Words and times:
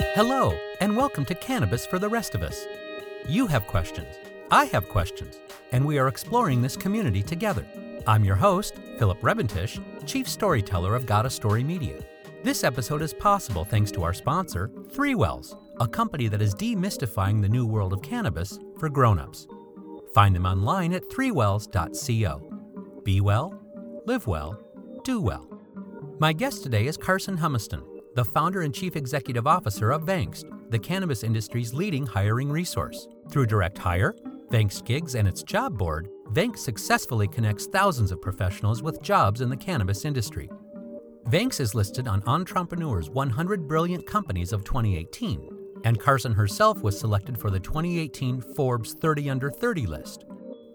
Hello, 0.00 0.56
and 0.80 0.96
welcome 0.96 1.24
to 1.24 1.34
Cannabis 1.34 1.84
for 1.84 1.98
the 1.98 2.08
Rest 2.08 2.36
of 2.36 2.42
Us. 2.42 2.66
You 3.26 3.48
have 3.48 3.66
questions, 3.66 4.14
I 4.48 4.66
have 4.66 4.88
questions, 4.88 5.40
and 5.72 5.84
we 5.84 5.98
are 5.98 6.06
exploring 6.06 6.62
this 6.62 6.76
community 6.76 7.20
together. 7.20 7.66
I'm 8.06 8.24
your 8.24 8.36
host, 8.36 8.76
Philip 8.98 9.20
Rebentish, 9.22 9.82
Chief 10.06 10.28
Storyteller 10.28 10.94
of 10.94 11.04
Got 11.04 11.26
a 11.26 11.30
Story 11.30 11.64
Media. 11.64 11.98
This 12.44 12.62
episode 12.62 13.02
is 13.02 13.12
possible 13.12 13.64
thanks 13.64 13.90
to 13.90 14.04
our 14.04 14.14
sponsor, 14.14 14.70
Three 14.92 15.16
Wells, 15.16 15.56
a 15.80 15.88
company 15.88 16.28
that 16.28 16.42
is 16.42 16.54
demystifying 16.54 17.42
the 17.42 17.48
new 17.48 17.66
world 17.66 17.92
of 17.92 18.00
cannabis 18.00 18.56
for 18.78 18.88
grown-ups. 18.88 19.48
Find 20.14 20.34
them 20.34 20.46
online 20.46 20.92
at 20.92 21.10
threewells.co. 21.10 23.00
Be 23.02 23.20
well, 23.20 23.60
live 24.06 24.28
well, 24.28 24.60
do 25.02 25.20
well. 25.20 25.48
My 26.20 26.32
guest 26.32 26.62
today 26.62 26.86
is 26.86 26.96
Carson 26.96 27.36
Humiston, 27.38 27.82
the 28.18 28.24
founder 28.24 28.62
and 28.62 28.74
chief 28.74 28.96
executive 28.96 29.46
officer 29.46 29.92
of 29.92 30.02
Vankst, 30.02 30.50
the 30.72 30.78
cannabis 30.78 31.22
industry's 31.22 31.72
leading 31.72 32.04
hiring 32.04 32.50
resource. 32.50 33.06
Through 33.30 33.46
direct 33.46 33.78
hire, 33.78 34.12
Vankst 34.50 34.84
Gigs, 34.84 35.14
and 35.14 35.28
its 35.28 35.44
job 35.44 35.78
board, 35.78 36.08
Vankst 36.32 36.58
successfully 36.58 37.28
connects 37.28 37.66
thousands 37.66 38.10
of 38.10 38.20
professionals 38.20 38.82
with 38.82 39.00
jobs 39.02 39.40
in 39.40 39.48
the 39.48 39.56
cannabis 39.56 40.04
industry. 40.04 40.50
Vankst 41.28 41.60
is 41.60 41.76
listed 41.76 42.08
on 42.08 42.24
Entrepreneur's 42.26 43.08
100 43.08 43.68
Brilliant 43.68 44.04
Companies 44.04 44.52
of 44.52 44.64
2018, 44.64 45.48
and 45.84 46.00
Carson 46.00 46.32
herself 46.32 46.82
was 46.82 46.98
selected 46.98 47.38
for 47.38 47.50
the 47.50 47.60
2018 47.60 48.40
Forbes 48.40 48.94
30 48.94 49.30
Under 49.30 49.48
30 49.48 49.86
list. 49.86 50.24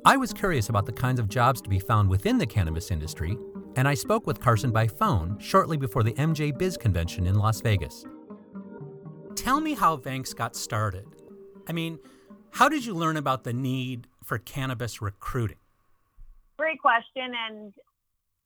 I 0.05 0.16
was 0.16 0.32
curious 0.32 0.70
about 0.70 0.85
the 0.85 0.94
kinds 0.94 1.20
of 1.20 1.27
jobs 1.27 1.62
to 1.63 1.70
be 1.70 1.80
found 1.80 2.10
within 2.10 2.38
the 2.38 2.48
cannabis 2.48 2.90
industry 2.90 3.38
and 3.76 3.88
I 3.88 3.94
spoke 3.94 4.27
with 4.27 4.40
Carson 4.40 4.72
by 4.72 4.88
phone 4.88 5.38
shortly 5.40 5.77
before 5.77 6.04
the 6.04 6.13
MJ 6.13 6.55
Biz 6.55 6.77
convention 6.77 7.26
in 7.26 7.36
Las 7.36 7.62
Vegas. 7.62 8.05
Tell 9.36 9.59
me 9.59 9.73
how 9.73 9.98
Vankst 9.98 10.36
got 10.36 10.55
started. 10.55 11.05
I 11.68 11.74
mean, 11.74 11.99
how 12.51 12.70
did 12.70 12.85
you 12.85 12.94
learn 12.94 13.18
about 13.18 13.44
the 13.44 13.54
need 13.54 14.07
for 14.24 14.38
cannabis 14.38 15.01
recruiting? 15.01 15.57
Great 16.57 16.79
question, 16.79 17.34
and 17.48 17.74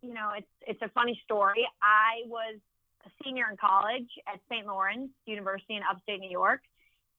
you 0.02 0.14
know, 0.14 0.32
it's 0.38 0.48
it's 0.66 0.82
a 0.82 0.90
funny 0.90 1.20
story. 1.26 1.68
I 1.82 2.28
was 2.28 2.60
a 3.06 3.10
senior 3.24 3.46
in 3.52 3.58
college 3.58 4.08
at 4.28 4.40
St. 4.50 4.66
Lawrence 4.66 5.12
University 5.26 5.76
in 5.76 5.82
upstate 5.90 6.22
New 6.22 6.32
York, 6.32 6.62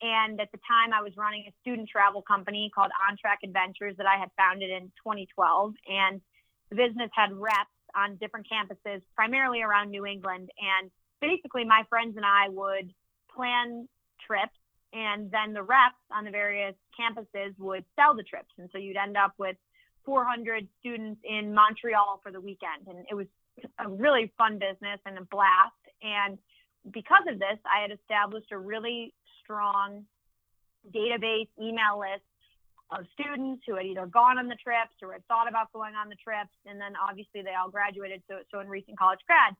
and 0.00 0.40
at 0.40 0.50
the 0.52 0.58
time, 0.66 0.94
I 0.94 1.02
was 1.02 1.12
running 1.16 1.44
a 1.46 1.52
student 1.60 1.88
travel 1.88 2.22
company 2.22 2.70
called 2.74 2.90
On 3.08 3.16
Track 3.18 3.40
Adventures 3.44 3.96
that 3.98 4.06
I 4.06 4.18
had 4.18 4.30
founded 4.36 4.70
in 4.70 4.90
2012, 5.04 5.74
and 5.86 6.20
the 6.70 6.76
business 6.76 7.10
had 7.14 7.32
reps 7.32 7.77
on 7.98 8.16
different 8.16 8.46
campuses, 8.46 9.02
primarily 9.14 9.62
around 9.62 9.90
New 9.90 10.06
England. 10.06 10.50
And 10.80 10.90
basically, 11.20 11.64
my 11.64 11.82
friends 11.88 12.16
and 12.16 12.24
I 12.24 12.48
would 12.48 12.92
plan 13.34 13.88
trips, 14.24 14.58
and 14.92 15.30
then 15.30 15.52
the 15.52 15.62
reps 15.62 16.00
on 16.12 16.24
the 16.24 16.30
various 16.30 16.74
campuses 16.98 17.58
would 17.58 17.84
sell 17.96 18.14
the 18.14 18.22
trips. 18.22 18.52
And 18.58 18.68
so 18.72 18.78
you'd 18.78 18.96
end 18.96 19.16
up 19.16 19.32
with 19.38 19.56
400 20.04 20.66
students 20.80 21.20
in 21.24 21.52
Montreal 21.52 22.20
for 22.22 22.32
the 22.32 22.40
weekend. 22.40 22.86
And 22.86 23.04
it 23.10 23.14
was 23.14 23.26
a 23.78 23.88
really 23.88 24.32
fun 24.38 24.58
business 24.58 25.00
and 25.04 25.18
a 25.18 25.24
blast. 25.24 25.82
And 26.02 26.38
because 26.92 27.24
of 27.28 27.38
this, 27.38 27.58
I 27.66 27.82
had 27.82 27.90
established 27.90 28.52
a 28.52 28.58
really 28.58 29.12
strong 29.42 30.04
database 30.94 31.48
email 31.60 31.98
list 31.98 32.27
of 32.90 33.04
students 33.12 33.62
who 33.66 33.76
had 33.76 33.86
either 33.86 34.06
gone 34.06 34.38
on 34.38 34.48
the 34.48 34.56
trips 34.56 34.96
or 35.02 35.12
had 35.12 35.26
thought 35.26 35.48
about 35.48 35.72
going 35.72 35.94
on 35.94 36.08
the 36.08 36.16
trips. 36.16 36.54
And 36.66 36.80
then 36.80 36.94
obviously 36.96 37.42
they 37.42 37.52
all 37.52 37.70
graduated, 37.70 38.22
so, 38.28 38.40
so 38.50 38.60
in 38.60 38.68
recent 38.68 38.98
college 38.98 39.20
grad. 39.26 39.54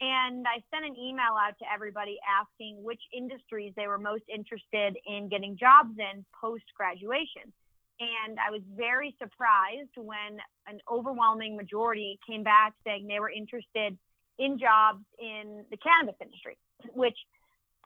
And 0.00 0.44
I 0.46 0.58
sent 0.74 0.84
an 0.84 0.98
email 0.98 1.38
out 1.38 1.54
to 1.62 1.64
everybody 1.72 2.18
asking 2.26 2.82
which 2.82 3.00
industries 3.14 3.72
they 3.76 3.86
were 3.86 3.98
most 3.98 4.24
interested 4.26 4.98
in 5.06 5.28
getting 5.28 5.56
jobs 5.56 5.94
in 5.98 6.24
post 6.34 6.66
graduation. 6.76 7.54
And 8.00 8.38
I 8.42 8.50
was 8.50 8.60
very 8.74 9.14
surprised 9.22 9.94
when 9.94 10.42
an 10.66 10.80
overwhelming 10.90 11.56
majority 11.56 12.18
came 12.26 12.42
back 12.42 12.74
saying 12.84 13.06
they 13.06 13.20
were 13.20 13.30
interested 13.30 13.96
in 14.38 14.58
jobs 14.58 15.06
in 15.22 15.62
the 15.70 15.76
cannabis 15.76 16.18
industry, 16.20 16.58
which, 16.92 17.16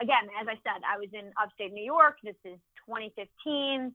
again, 0.00 0.32
as 0.40 0.48
I 0.48 0.56
said, 0.64 0.80
I 0.80 0.96
was 0.96 1.12
in 1.12 1.30
upstate 1.36 1.74
New 1.74 1.84
York. 1.84 2.16
This 2.24 2.40
is 2.46 2.56
2015 2.88 3.92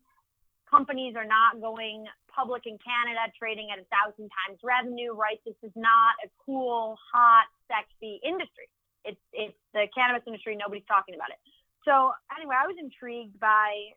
companies 0.73 1.13
are 1.13 1.29
not 1.29 1.61
going 1.61 2.09
public 2.33 2.65
in 2.65 2.81
Canada, 2.81 3.29
trading 3.37 3.69
at 3.69 3.77
a 3.77 3.85
thousand 3.93 4.25
times 4.33 4.57
revenue, 4.65 5.13
right? 5.13 5.37
This 5.45 5.57
is 5.61 5.69
not 5.77 6.17
a 6.25 6.29
cool, 6.41 6.97
hot, 7.13 7.45
sexy 7.69 8.17
industry. 8.25 8.65
It's 9.05 9.21
it's 9.29 9.59
the 9.77 9.85
cannabis 9.93 10.25
industry. 10.25 10.57
Nobody's 10.57 10.89
talking 10.89 11.13
about 11.13 11.29
it. 11.29 11.37
So 11.85 12.09
anyway, 12.33 12.57
I 12.57 12.65
was 12.65 12.77
intrigued 12.81 13.37
by 13.37 13.93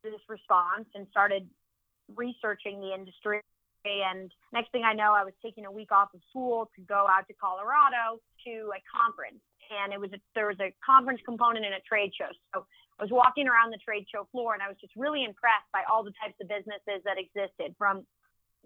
this 0.00 0.20
response 0.28 0.88
and 0.94 1.04
started 1.10 1.44
researching 2.16 2.80
the 2.80 2.94
industry. 2.94 3.44
And 3.84 4.32
next 4.52 4.72
thing 4.72 4.84
I 4.84 4.94
know, 4.94 5.12
I 5.12 5.24
was 5.24 5.34
taking 5.44 5.66
a 5.66 5.72
week 5.72 5.92
off 5.92 6.08
of 6.14 6.20
school 6.30 6.70
to 6.76 6.80
go 6.88 7.04
out 7.04 7.28
to 7.28 7.34
Colorado 7.36 8.22
to 8.48 8.72
a 8.72 8.80
conference. 8.88 9.44
And 9.68 9.92
it 9.92 10.00
was 10.00 10.12
a, 10.12 10.20
there 10.34 10.48
was 10.48 10.60
a 10.60 10.72
conference 10.84 11.20
component 11.24 11.64
and 11.64 11.74
a 11.74 11.84
trade 11.84 12.12
show. 12.16 12.32
So 12.54 12.64
I 12.98 13.02
was 13.02 13.10
walking 13.10 13.48
around 13.48 13.72
the 13.74 13.82
trade 13.82 14.06
show 14.06 14.28
floor 14.30 14.54
and 14.54 14.62
I 14.62 14.68
was 14.68 14.78
just 14.80 14.94
really 14.94 15.24
impressed 15.24 15.66
by 15.72 15.82
all 15.90 16.04
the 16.04 16.14
types 16.22 16.38
of 16.40 16.46
businesses 16.46 17.02
that 17.04 17.18
existed 17.18 17.74
from 17.76 18.06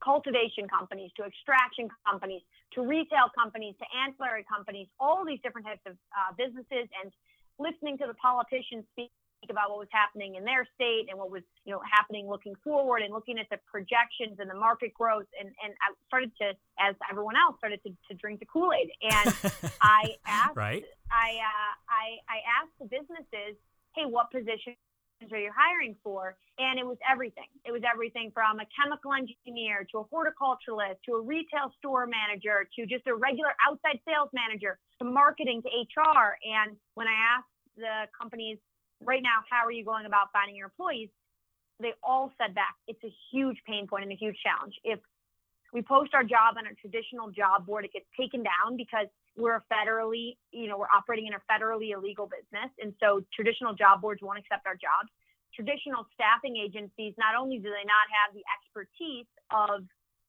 cultivation 0.05 0.69
companies 0.69 1.11
to 1.17 1.25
extraction 1.25 1.89
companies 2.07 2.43
to 2.75 2.83
retail 2.83 3.33
companies 3.35 3.75
to 3.81 3.87
ancillary 4.05 4.45
companies, 4.45 4.87
all 5.01 5.25
these 5.25 5.41
different 5.43 5.67
types 5.67 5.83
of 5.87 5.97
uh, 6.13 6.31
businesses 6.37 6.87
and 7.03 7.11
listening 7.59 7.99
to 7.99 8.07
the 8.07 8.15
politicians 8.15 8.85
speak 8.93 9.11
about 9.51 9.71
what 9.71 9.79
was 9.79 9.89
happening 9.93 10.35
in 10.35 10.45
their 10.45 10.67
state 10.75 11.07
and 11.09 11.17
what 11.17 11.31
was 11.31 11.43
you 11.65 11.73
know 11.73 11.81
happening 11.87 12.29
looking 12.29 12.55
forward 12.65 13.03
and 13.03 13.15
looking 13.15 13.39
at 13.39 13.47
the 13.51 13.59
projections 13.71 14.37
and 14.39 14.51
the 14.51 14.55
market 14.55 14.93
growth 14.93 15.31
and 15.39 15.49
and 15.63 15.73
I 15.79 15.95
started 16.09 16.33
to 16.43 16.53
as 16.79 16.97
everyone 17.09 17.37
else 17.37 17.57
started 17.57 17.81
to, 17.87 17.91
to 18.11 18.15
drink 18.19 18.41
the 18.41 18.47
Kool-Aid 18.47 18.91
and 19.01 19.35
I 19.81 20.19
asked 20.27 20.57
right. 20.57 20.85
I 21.11 21.39
uh, 21.39 21.73
I 21.87 22.05
I 22.27 22.39
asked 22.61 22.75
the 22.81 22.87
businesses 22.87 23.57
hey, 23.97 24.05
what 24.07 24.31
positions 24.31 24.77
are 25.33 25.39
you 25.39 25.51
hiring 25.55 25.97
for? 26.03 26.37
And 26.59 26.79
it 26.79 26.87
was 26.87 26.99
everything. 27.03 27.51
It 27.67 27.73
was 27.73 27.83
everything 27.83 28.31
from 28.33 28.61
a 28.61 28.67
chemical 28.71 29.13
engineer 29.13 29.87
to 29.93 29.99
a 29.99 30.05
horticulturalist 30.07 31.03
to 31.07 31.19
a 31.19 31.23
retail 31.23 31.75
store 31.79 32.07
manager 32.07 32.69
to 32.77 32.87
just 32.87 33.07
a 33.07 33.15
regular 33.15 33.51
outside 33.67 33.99
sales 34.07 34.31
manager 34.33 34.79
to 35.01 35.05
marketing 35.05 35.63
to 35.63 35.69
HR. 35.69 36.39
And 36.43 36.77
when 36.95 37.07
I 37.07 37.39
asked 37.39 37.51
the 37.77 38.07
companies 38.15 38.59
right 39.03 39.23
now, 39.23 39.43
how 39.51 39.67
are 39.67 39.73
you 39.73 39.85
going 39.85 40.07
about 40.07 40.31
finding 40.33 40.57
your 40.57 40.67
employees? 40.67 41.11
They 41.81 41.95
all 42.03 42.33
said 42.39 42.55
back, 42.55 42.75
it's 42.87 43.03
a 43.05 43.13
huge 43.31 43.59
pain 43.67 43.87
point 43.87 44.03
and 44.03 44.13
a 44.13 44.17
huge 44.17 44.37
challenge. 44.43 44.75
If 44.83 44.99
we 45.73 45.83
post 45.83 46.15
our 46.15 46.25
job 46.25 46.59
on 46.59 46.67
a 46.67 46.75
traditional 46.75 47.31
job 47.31 47.67
board, 47.67 47.85
it 47.85 47.93
gets 47.93 48.07
taken 48.19 48.43
down 48.43 48.77
because 48.77 49.07
we're 49.39 49.63
a 49.63 49.65
federally, 49.71 50.37
you 50.51 50.67
know, 50.67 50.77
we're 50.77 50.91
operating 50.91 51.31
in 51.31 51.35
a 51.39 51.43
federally 51.47 51.95
illegal 51.95 52.27
business. 52.27 52.71
And 52.83 52.93
so 52.99 53.23
traditional 53.33 53.73
job 53.73 54.03
boards 54.03 54.21
won't 54.21 54.39
accept 54.39 54.67
our 54.67 54.75
jobs. 54.75 55.09
Traditional 55.55 56.05
staffing 56.13 56.59
agencies, 56.59 57.15
not 57.17 57.39
only 57.39 57.57
do 57.57 57.71
they 57.71 57.87
not 57.87 58.07
have 58.11 58.35
the 58.35 58.43
expertise 58.51 59.31
of, 59.55 59.87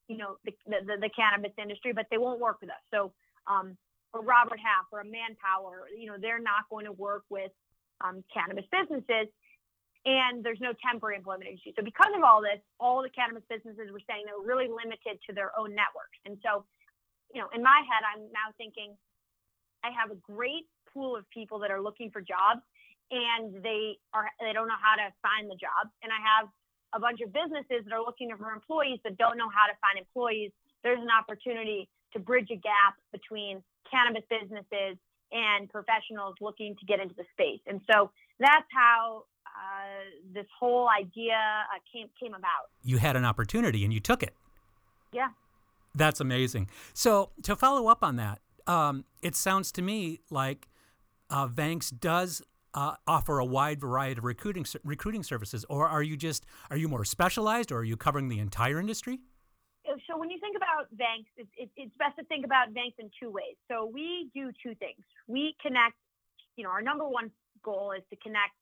you 0.08 0.18
know, 0.18 0.38
the, 0.46 0.54
the, 0.70 0.96
the 1.02 1.10
cannabis 1.10 1.52
industry, 1.58 1.92
but 1.92 2.06
they 2.10 2.22
won't 2.22 2.40
work 2.40 2.62
with 2.62 2.70
us. 2.70 2.84
So, 2.94 3.12
um, 3.50 3.76
Robert 4.14 4.58
Half 4.58 4.90
or 4.92 5.02
a 5.02 5.06
Manpower, 5.06 5.86
you 5.94 6.08
know, 6.08 6.18
they're 6.18 6.42
not 6.42 6.66
going 6.70 6.86
to 6.86 6.94
work 6.94 7.26
with 7.30 7.52
um, 8.02 8.24
cannabis 8.34 8.66
businesses. 8.72 9.30
And 10.06 10.42
there's 10.42 10.62
no 10.62 10.74
temporary 10.80 11.18
employment 11.18 11.46
agency. 11.46 11.74
So 11.78 11.84
because 11.84 12.10
of 12.16 12.24
all 12.24 12.42
this, 12.42 12.58
all 12.80 13.04
the 13.04 13.12
cannabis 13.12 13.44
businesses 13.50 13.92
were 13.92 14.02
saying 14.08 14.24
they 14.26 14.34
were 14.34 14.48
really 14.48 14.72
limited 14.72 15.20
to 15.28 15.36
their 15.36 15.52
own 15.60 15.76
networks. 15.76 16.18
And 16.26 16.40
so 16.42 16.64
you 17.34 17.42
know, 17.42 17.48
in 17.54 17.62
my 17.62 17.82
head, 17.86 18.02
I'm 18.06 18.26
now 18.34 18.54
thinking 18.58 18.98
I 19.84 19.90
have 19.94 20.12
a 20.12 20.20
great 20.20 20.66
pool 20.94 21.16
of 21.16 21.30
people 21.30 21.60
that 21.60 21.72
are 21.72 21.82
looking 21.82 22.10
for 22.10 22.22
jobs 22.22 22.62
and 23.12 23.64
they 23.64 23.98
are 24.14 24.30
they 24.40 24.54
don't 24.54 24.68
know 24.68 24.82
how 24.82 24.98
to 24.98 25.14
find 25.22 25.50
the 25.50 25.58
jobs 25.58 25.94
and 26.04 26.12
I 26.12 26.20
have 26.22 26.50
a 26.94 27.00
bunch 27.00 27.22
of 27.22 27.34
businesses 27.34 27.86
that 27.86 27.94
are 27.94 28.02
looking 28.02 28.30
for 28.38 28.50
employees 28.52 29.00
that 29.04 29.18
don't 29.18 29.38
know 29.38 29.50
how 29.50 29.70
to 29.70 29.78
find 29.78 29.98
employees. 29.98 30.52
There's 30.82 31.02
an 31.02 31.14
opportunity 31.14 31.88
to 32.14 32.20
bridge 32.20 32.50
a 32.50 32.58
gap 32.58 32.98
between 33.12 33.62
cannabis 33.86 34.26
businesses 34.30 34.98
and 35.32 35.70
professionals 35.70 36.36
looking 36.42 36.76
to 36.80 36.86
get 36.86 37.00
into 37.00 37.14
the 37.14 37.26
space. 37.34 37.62
And 37.68 37.82
so 37.92 38.10
that's 38.40 38.66
how 38.74 39.26
uh, 39.46 40.10
this 40.34 40.50
whole 40.58 40.90
idea 40.90 41.38
uh, 41.38 41.78
came 41.94 42.10
came 42.20 42.34
about. 42.34 42.74
You 42.84 42.98
had 42.98 43.16
an 43.16 43.26
opportunity 43.26 43.86
and 43.86 43.94
you 43.94 44.00
took 44.00 44.24
it. 44.24 44.34
Yeah 45.14 45.30
that's 45.96 46.20
amazing. 46.20 46.70
So 46.94 47.32
to 47.44 47.56
follow 47.56 47.88
up 47.88 48.04
on 48.04 48.16
that, 48.18 48.40
um, 48.68 49.06
it 49.22 49.36
sounds 49.36 49.72
to 49.74 49.82
me 49.82 50.20
like 50.30 50.68
uh, 51.30 51.48
Vankst 51.48 52.00
does 52.00 52.42
uh, 52.74 52.96
offer 53.08 53.40
a 53.40 53.46
wide 53.46 53.80
variety 53.82 54.20
of 54.20 54.24
recruiting 54.24 54.66
recruiting 54.84 55.24
services, 55.24 55.66
or 55.70 55.88
are 55.88 56.04
you 56.04 56.16
just 56.16 56.46
are 56.70 56.78
you 56.78 56.88
more 56.88 57.04
specialized, 57.04 57.72
or 57.72 57.80
are 57.80 57.84
you 57.84 57.98
covering 57.98 58.30
the 58.30 58.40
entire 58.40 58.80
industry? 58.80 59.20
Uh, 59.90 59.96
so 60.08 60.18
when 60.18 60.30
you 60.30 60.38
think 60.40 60.56
about 60.56 60.86
Vankst, 60.96 61.34
it's, 61.38 61.50
it, 61.58 61.70
it's 61.76 61.92
best 61.98 62.16
to 62.20 62.26
think 62.26 62.46
about 62.46 62.70
Vankst 62.74 63.00
in 63.00 63.10
two 63.22 63.32
ways. 63.32 63.56
So 63.68 63.90
we 63.92 64.30
do 64.36 64.52
two 64.62 64.76
things. 64.76 65.02
We 65.28 65.56
connect, 65.62 65.96
you 66.58 66.64
know, 66.64 66.70
our 66.70 66.82
number 66.82 67.08
one 67.08 67.32
goal 67.64 67.94
is 67.98 68.04
to 68.12 68.16
connect 68.18 68.54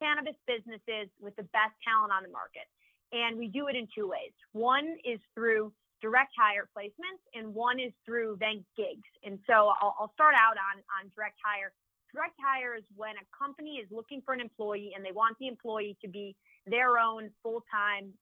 cannabis 0.00 0.36
businesses 0.46 1.10
with 1.20 1.34
the 1.36 1.42
best 1.42 1.74
talent 1.82 2.12
on 2.12 2.22
the 2.22 2.30
market. 2.30 2.70
And 3.10 3.38
we 3.38 3.48
do 3.48 3.66
it 3.66 3.74
in 3.74 3.88
two 3.94 4.08
ways. 4.08 4.30
One 4.52 4.96
is 5.04 5.18
through 5.34 5.72
direct 6.00 6.32
hire 6.38 6.68
placements, 6.76 7.22
and 7.34 7.54
one 7.54 7.80
is 7.80 7.92
through 8.04 8.36
Vankst 8.36 8.70
gigs. 8.76 9.08
And 9.24 9.38
so 9.46 9.72
I'll, 9.80 9.94
I'll 9.98 10.12
start 10.14 10.34
out 10.34 10.56
on, 10.56 10.82
on 10.98 11.10
direct 11.14 11.36
hire. 11.44 11.72
Direct 12.14 12.34
hire 12.40 12.76
is 12.76 12.84
when 12.96 13.14
a 13.16 13.26
company 13.36 13.82
is 13.82 13.88
looking 13.90 14.22
for 14.24 14.32
an 14.34 14.40
employee 14.40 14.92
and 14.96 15.04
they 15.04 15.12
want 15.12 15.36
the 15.38 15.48
employee 15.48 15.96
to 16.02 16.08
be 16.08 16.36
their 16.66 16.98
own 16.98 17.30
full 17.42 17.64
time 17.70 18.12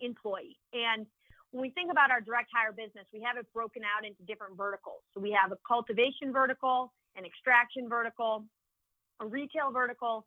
employee. 0.00 0.56
And 0.72 1.06
when 1.50 1.62
we 1.62 1.70
think 1.70 1.90
about 1.90 2.10
our 2.10 2.20
direct 2.20 2.50
hire 2.54 2.72
business, 2.72 3.06
we 3.12 3.22
have 3.22 3.36
it 3.36 3.46
broken 3.52 3.82
out 3.82 4.06
into 4.06 4.22
different 4.24 4.56
verticals. 4.56 5.00
So 5.14 5.20
we 5.20 5.32
have 5.32 5.52
a 5.52 5.58
cultivation 5.66 6.32
vertical, 6.32 6.92
an 7.16 7.24
extraction 7.24 7.88
vertical, 7.88 8.44
a 9.20 9.26
retail 9.26 9.72
vertical, 9.72 10.26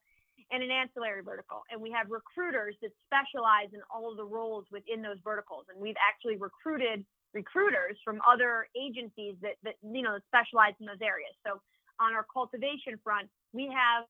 and 0.51 0.61
an 0.61 0.71
ancillary 0.71 1.23
vertical. 1.23 1.63
And 1.71 1.81
we 1.81 1.91
have 1.91 2.11
recruiters 2.11 2.75
that 2.81 2.91
specialize 3.07 3.71
in 3.73 3.79
all 3.89 4.11
of 4.11 4.17
the 4.17 4.27
roles 4.27 4.65
within 4.71 5.01
those 5.01 5.17
verticals. 5.23 5.65
And 5.71 5.79
we've 5.79 5.99
actually 5.99 6.35
recruited 6.35 7.05
recruiters 7.33 7.95
from 8.03 8.19
other 8.27 8.67
agencies 8.75 9.35
that, 9.41 9.55
that 9.63 9.75
you 9.81 10.03
know 10.03 10.19
specialize 10.27 10.75
in 10.79 10.85
those 10.85 11.01
areas. 11.01 11.31
So 11.47 11.61
on 11.99 12.13
our 12.13 12.25
cultivation 12.27 12.99
front, 13.03 13.29
we 13.53 13.71
have 13.71 14.05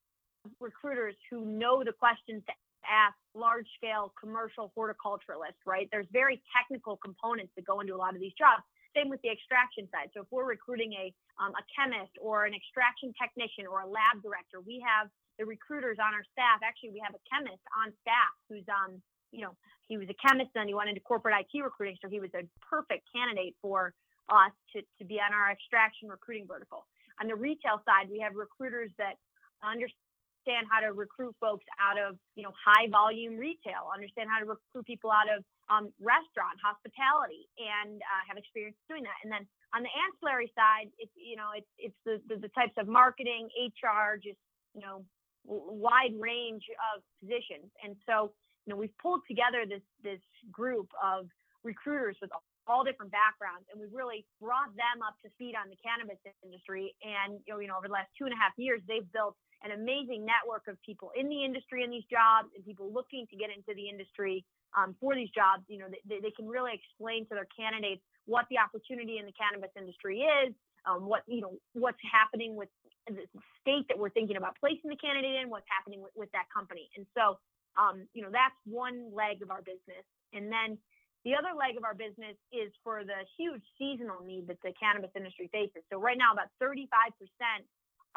recruiters 0.60 1.16
who 1.30 1.46
know 1.46 1.84
the 1.84 1.94
questions 1.94 2.42
to 2.48 2.54
ask 2.82 3.14
large 3.36 3.68
scale 3.78 4.12
commercial 4.20 4.74
horticulturalists, 4.76 5.62
right? 5.66 5.88
There's 5.92 6.10
very 6.12 6.42
technical 6.50 6.98
components 6.98 7.54
that 7.56 7.66
go 7.66 7.80
into 7.80 7.94
a 7.94 8.02
lot 8.02 8.16
of 8.16 8.22
these 8.22 8.34
jobs. 8.34 8.66
Same 8.98 9.08
with 9.08 9.22
the 9.22 9.30
extraction 9.30 9.88
side. 9.94 10.10
So 10.14 10.26
if 10.26 10.28
we're 10.32 10.50
recruiting 10.50 10.92
a, 10.94 11.14
um, 11.40 11.54
a 11.56 11.64
chemist 11.72 12.12
or 12.20 12.44
an 12.44 12.54
extraction 12.54 13.14
technician 13.16 13.70
or 13.70 13.82
a 13.82 13.88
lab 13.88 14.20
director, 14.20 14.60
we 14.60 14.84
have 14.84 15.08
the 15.42 15.50
recruiters 15.50 15.98
on 15.98 16.14
our 16.14 16.22
staff. 16.30 16.62
Actually, 16.62 16.94
we 16.94 17.02
have 17.02 17.18
a 17.18 17.24
chemist 17.26 17.66
on 17.74 17.90
staff 18.06 18.34
who's, 18.46 18.68
um, 18.70 19.02
you 19.34 19.42
know, 19.42 19.58
he 19.90 19.98
was 19.98 20.06
a 20.14 20.18
chemist 20.22 20.54
and 20.54 20.70
he 20.70 20.78
went 20.78 20.94
into 20.94 21.02
corporate 21.02 21.34
IT 21.34 21.50
recruiting. 21.58 21.98
So 21.98 22.14
he 22.14 22.22
was 22.22 22.30
a 22.38 22.46
perfect 22.62 23.10
candidate 23.10 23.58
for 23.58 23.98
us 24.30 24.54
to, 24.78 24.86
to 25.02 25.04
be 25.04 25.18
on 25.18 25.34
our 25.34 25.50
extraction 25.50 26.14
recruiting 26.14 26.46
vertical. 26.46 26.86
On 27.18 27.26
the 27.26 27.34
retail 27.34 27.82
side, 27.90 28.06
we 28.06 28.22
have 28.22 28.38
recruiters 28.38 28.94
that 29.02 29.18
understand 29.66 30.70
how 30.70 30.82
to 30.82 30.94
recruit 30.94 31.34
folks 31.42 31.66
out 31.78 31.98
of 31.98 32.18
you 32.34 32.42
know 32.42 32.50
high 32.58 32.90
volume 32.90 33.38
retail 33.38 33.94
understand 33.94 34.26
how 34.26 34.42
to 34.42 34.50
recruit 34.50 34.82
people 34.90 35.14
out 35.14 35.30
of 35.30 35.46
um, 35.70 35.94
restaurant 36.02 36.58
hospitality 36.58 37.46
and 37.62 38.02
uh, 38.02 38.22
have 38.26 38.42
experience 38.42 38.74
doing 38.90 39.06
that 39.06 39.14
and 39.22 39.30
then 39.30 39.46
on 39.78 39.86
the 39.86 39.94
ancillary 40.02 40.50
side 40.58 40.90
it's 40.98 41.14
you 41.14 41.38
know 41.38 41.54
it's 41.54 41.70
it's 41.78 42.00
the, 42.10 42.18
the, 42.26 42.42
the 42.42 42.52
types 42.58 42.74
of 42.82 42.90
marketing 42.90 43.54
hr 43.86 44.18
just 44.18 44.42
you 44.74 44.82
know 44.82 45.06
wide 45.46 46.14
range 46.20 46.64
of 46.94 47.02
positions 47.20 47.70
and 47.84 47.96
so 48.06 48.32
you 48.66 48.74
know 48.74 48.78
we've 48.78 48.96
pulled 49.02 49.22
together 49.28 49.66
this 49.68 49.84
this 50.04 50.22
group 50.52 50.90
of 51.02 51.26
recruiters 51.64 52.18
with 52.22 52.30
all 52.68 52.84
different 52.86 53.12
backgrounds 53.12 53.66
and 53.74 53.82
we've 53.82 53.94
really 53.94 54.26
brought 54.40 54.70
them 54.78 55.02
up 55.02 55.18
to 55.26 55.30
speed 55.34 55.58
on 55.58 55.70
the 55.70 55.78
cannabis 55.82 56.18
industry 56.46 56.94
and 57.02 57.42
you 57.46 57.54
know, 57.54 57.60
you 57.60 57.68
know 57.68 57.78
over 57.78 57.90
the 57.90 57.94
last 57.94 58.10
two 58.18 58.26
and 58.26 58.34
a 58.34 58.38
half 58.38 58.54
years 58.58 58.82
they've 58.86 59.10
built 59.12 59.36
an 59.64 59.72
amazing 59.72 60.26
network 60.26 60.66
of 60.68 60.78
people 60.82 61.12
in 61.14 61.30
the 61.30 61.46
industry 61.46 61.84
in 61.84 61.90
these 61.90 62.06
jobs 62.10 62.50
and 62.56 62.66
people 62.66 62.90
looking 62.90 63.26
to 63.30 63.36
get 63.38 63.50
into 63.54 63.74
the 63.78 63.90
industry 63.90 64.44
um, 64.74 64.96
for 65.00 65.14
these 65.14 65.30
jobs. 65.30 65.64
You 65.68 65.80
know, 65.80 65.90
they, 65.90 66.20
they 66.20 66.34
can 66.34 66.48
really 66.48 66.74
explain 66.74 67.26
to 67.30 67.34
their 67.38 67.48
candidates 67.54 68.02
what 68.26 68.46
the 68.50 68.58
opportunity 68.58 69.18
in 69.18 69.26
the 69.26 69.36
cannabis 69.38 69.70
industry 69.78 70.26
is, 70.26 70.54
um, 70.90 71.06
what 71.06 71.22
you 71.28 71.42
know, 71.42 71.54
what's 71.74 72.02
happening 72.02 72.56
with 72.56 72.70
the 73.08 73.26
state 73.62 73.88
that 73.90 73.98
we're 73.98 74.14
thinking 74.14 74.38
about 74.38 74.58
placing 74.60 74.90
the 74.90 75.00
candidate 75.00 75.42
in, 75.42 75.50
what's 75.50 75.68
happening 75.70 76.02
with, 76.02 76.14
with 76.16 76.32
that 76.32 76.46
company. 76.54 76.90
And 76.98 77.06
so, 77.18 77.40
um, 77.80 78.06
you 78.14 78.22
know, 78.22 78.30
that's 78.30 78.56
one 78.66 79.10
leg 79.14 79.42
of 79.42 79.50
our 79.50 79.62
business. 79.62 80.06
And 80.34 80.52
then 80.52 80.78
the 81.24 81.38
other 81.38 81.54
leg 81.54 81.78
of 81.78 81.84
our 81.86 81.94
business 81.94 82.38
is 82.50 82.74
for 82.84 83.06
the 83.06 83.26
huge 83.38 83.62
seasonal 83.78 84.26
need 84.26 84.50
that 84.50 84.58
the 84.66 84.74
cannabis 84.78 85.14
industry 85.16 85.50
faces. 85.54 85.86
So 85.94 86.02
right 86.02 86.18
now, 86.18 86.34
about 86.34 86.50
35% 86.58 86.82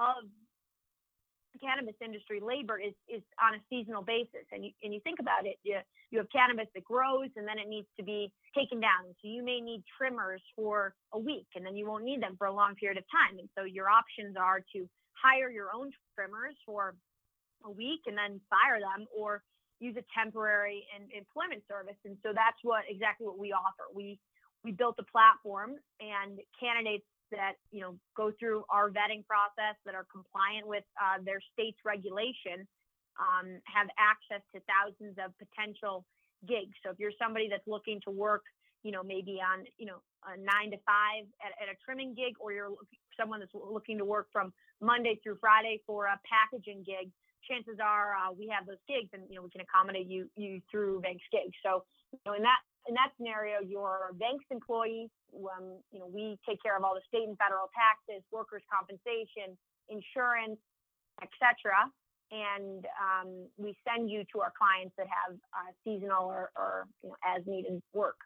of 0.00 0.28
cannabis 1.60 1.94
industry 2.02 2.40
labor 2.40 2.78
is 2.78 2.94
is 3.08 3.22
on 3.42 3.54
a 3.54 3.60
seasonal 3.70 4.02
basis. 4.02 4.46
And 4.52 4.64
you, 4.64 4.70
and 4.82 4.92
you 4.92 5.00
think 5.00 5.18
about 5.20 5.46
it 5.46 5.56
you, 5.62 5.78
you 6.10 6.18
have 6.18 6.30
cannabis 6.30 6.66
that 6.74 6.84
grows 6.84 7.30
and 7.36 7.46
then 7.46 7.58
it 7.58 7.68
needs 7.68 7.88
to 7.98 8.04
be 8.04 8.32
taken 8.56 8.80
down. 8.80 9.10
So 9.22 9.28
you 9.28 9.44
may 9.44 9.60
need 9.60 9.82
trimmers 9.96 10.42
for 10.56 10.94
a 11.12 11.18
week 11.18 11.46
and 11.54 11.64
then 11.64 11.76
you 11.76 11.86
won't 11.86 12.04
need 12.04 12.22
them 12.22 12.36
for 12.38 12.46
a 12.46 12.52
long 12.52 12.74
period 12.74 12.98
of 12.98 13.04
time. 13.10 13.38
And 13.38 13.48
so 13.56 13.64
your 13.64 13.88
options 13.88 14.36
are 14.36 14.60
to 14.74 14.88
hire 15.14 15.50
your 15.50 15.68
own 15.74 15.90
trimmers 16.14 16.56
for 16.66 16.94
a 17.64 17.70
week 17.70 18.00
and 18.06 18.16
then 18.16 18.40
fire 18.50 18.80
them 18.80 19.06
or 19.16 19.42
use 19.80 19.96
a 19.96 20.04
temporary 20.16 20.84
and 20.94 21.10
employment 21.12 21.62
service. 21.68 21.98
And 22.04 22.16
so 22.22 22.30
that's 22.34 22.58
what 22.62 22.84
exactly 22.88 23.26
what 23.26 23.38
we 23.38 23.52
offer. 23.52 23.90
We 23.94 24.18
we 24.64 24.72
built 24.72 24.96
a 24.98 25.04
platform 25.04 25.76
and 26.00 26.40
candidates 26.58 27.04
that 27.36 27.54
you 27.70 27.80
know 27.80 27.96
go 28.16 28.32
through 28.38 28.64
our 28.70 28.90
vetting 28.90 29.24
process 29.26 29.76
that 29.84 29.94
are 29.94 30.06
compliant 30.10 30.66
with 30.66 30.84
uh, 31.00 31.22
their 31.24 31.40
state's 31.52 31.78
regulation 31.84 32.66
um, 33.18 33.60
have 33.64 33.86
access 33.98 34.42
to 34.54 34.60
thousands 34.66 35.14
of 35.22 35.30
potential 35.38 36.04
gigs. 36.46 36.74
So 36.82 36.90
if 36.90 36.98
you're 36.98 37.14
somebody 37.20 37.48
that's 37.48 37.66
looking 37.66 38.00
to 38.04 38.10
work, 38.10 38.42
you 38.82 38.92
know, 38.92 39.02
maybe 39.02 39.40
on 39.40 39.64
you 39.78 39.86
know 39.86 40.02
a 40.26 40.36
nine 40.36 40.70
to 40.72 40.78
five 40.84 41.24
at, 41.40 41.52
at 41.60 41.72
a 41.72 41.76
trimming 41.84 42.14
gig, 42.14 42.34
or 42.40 42.52
you're 42.52 42.74
someone 43.18 43.40
that's 43.40 43.54
looking 43.54 43.98
to 43.98 44.04
work 44.04 44.28
from 44.32 44.52
Monday 44.80 45.18
through 45.22 45.38
Friday 45.40 45.80
for 45.86 46.06
a 46.06 46.18
packaging 46.26 46.82
gig, 46.84 47.10
chances 47.48 47.78
are 47.80 48.12
uh, 48.16 48.32
we 48.32 48.48
have 48.48 48.66
those 48.66 48.82
gigs, 48.88 49.08
and 49.12 49.22
you 49.28 49.36
know 49.36 49.42
we 49.42 49.50
can 49.50 49.62
accommodate 49.62 50.06
you 50.06 50.28
you 50.36 50.60
through 50.70 51.00
Vankst 51.00 51.28
gigs. 51.32 51.56
So 51.64 51.84
you 52.12 52.20
know 52.26 52.34
in 52.34 52.42
that 52.42 52.60
in 52.88 52.94
that 52.94 53.10
scenario, 53.16 53.60
your 53.60 54.12
Vankst 54.14 54.50
employee, 54.50 55.10
um, 55.34 55.78
you 55.92 55.98
know, 55.98 56.06
we 56.12 56.38
take 56.48 56.62
care 56.62 56.76
of 56.76 56.84
all 56.84 56.94
the 56.94 57.04
state 57.08 57.26
and 57.26 57.36
federal 57.38 57.68
taxes, 57.72 58.22
workers' 58.30 58.62
compensation, 58.70 59.56
insurance, 59.88 60.60
etc. 61.22 61.88
And 62.30 62.86
um, 63.00 63.46
we 63.56 63.76
send 63.86 64.10
you 64.10 64.24
to 64.32 64.40
our 64.40 64.52
clients 64.56 64.94
that 64.98 65.06
have 65.06 65.36
uh, 65.52 65.72
seasonal 65.84 66.24
or, 66.24 66.50
or 66.56 66.86
you 67.02 67.10
know, 67.10 67.16
as 67.24 67.42
needed 67.46 67.80
work. 67.92 68.16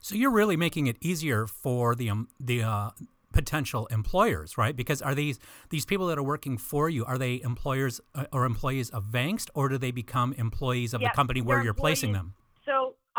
So 0.00 0.14
you're 0.14 0.30
really 0.30 0.56
making 0.56 0.86
it 0.86 0.96
easier 1.00 1.46
for 1.46 1.94
the 1.94 2.10
um, 2.10 2.28
the 2.38 2.62
uh, 2.62 2.90
potential 3.32 3.86
employers, 3.86 4.58
right? 4.58 4.76
Because 4.76 5.02
are 5.02 5.14
these 5.14 5.38
these 5.70 5.84
people 5.84 6.06
that 6.08 6.18
are 6.18 6.22
working 6.22 6.58
for 6.58 6.88
you 6.88 7.04
are 7.04 7.18
they 7.18 7.40
employers 7.42 8.00
uh, 8.14 8.26
or 8.32 8.44
employees 8.44 8.90
of 8.90 9.04
Vankst, 9.06 9.48
or 9.54 9.68
do 9.68 9.78
they 9.78 9.90
become 9.90 10.34
employees 10.34 10.94
of 10.94 11.00
yep, 11.00 11.12
the 11.12 11.16
company 11.16 11.40
where 11.40 11.64
you're 11.64 11.74
placing 11.74 12.12
them? 12.12 12.34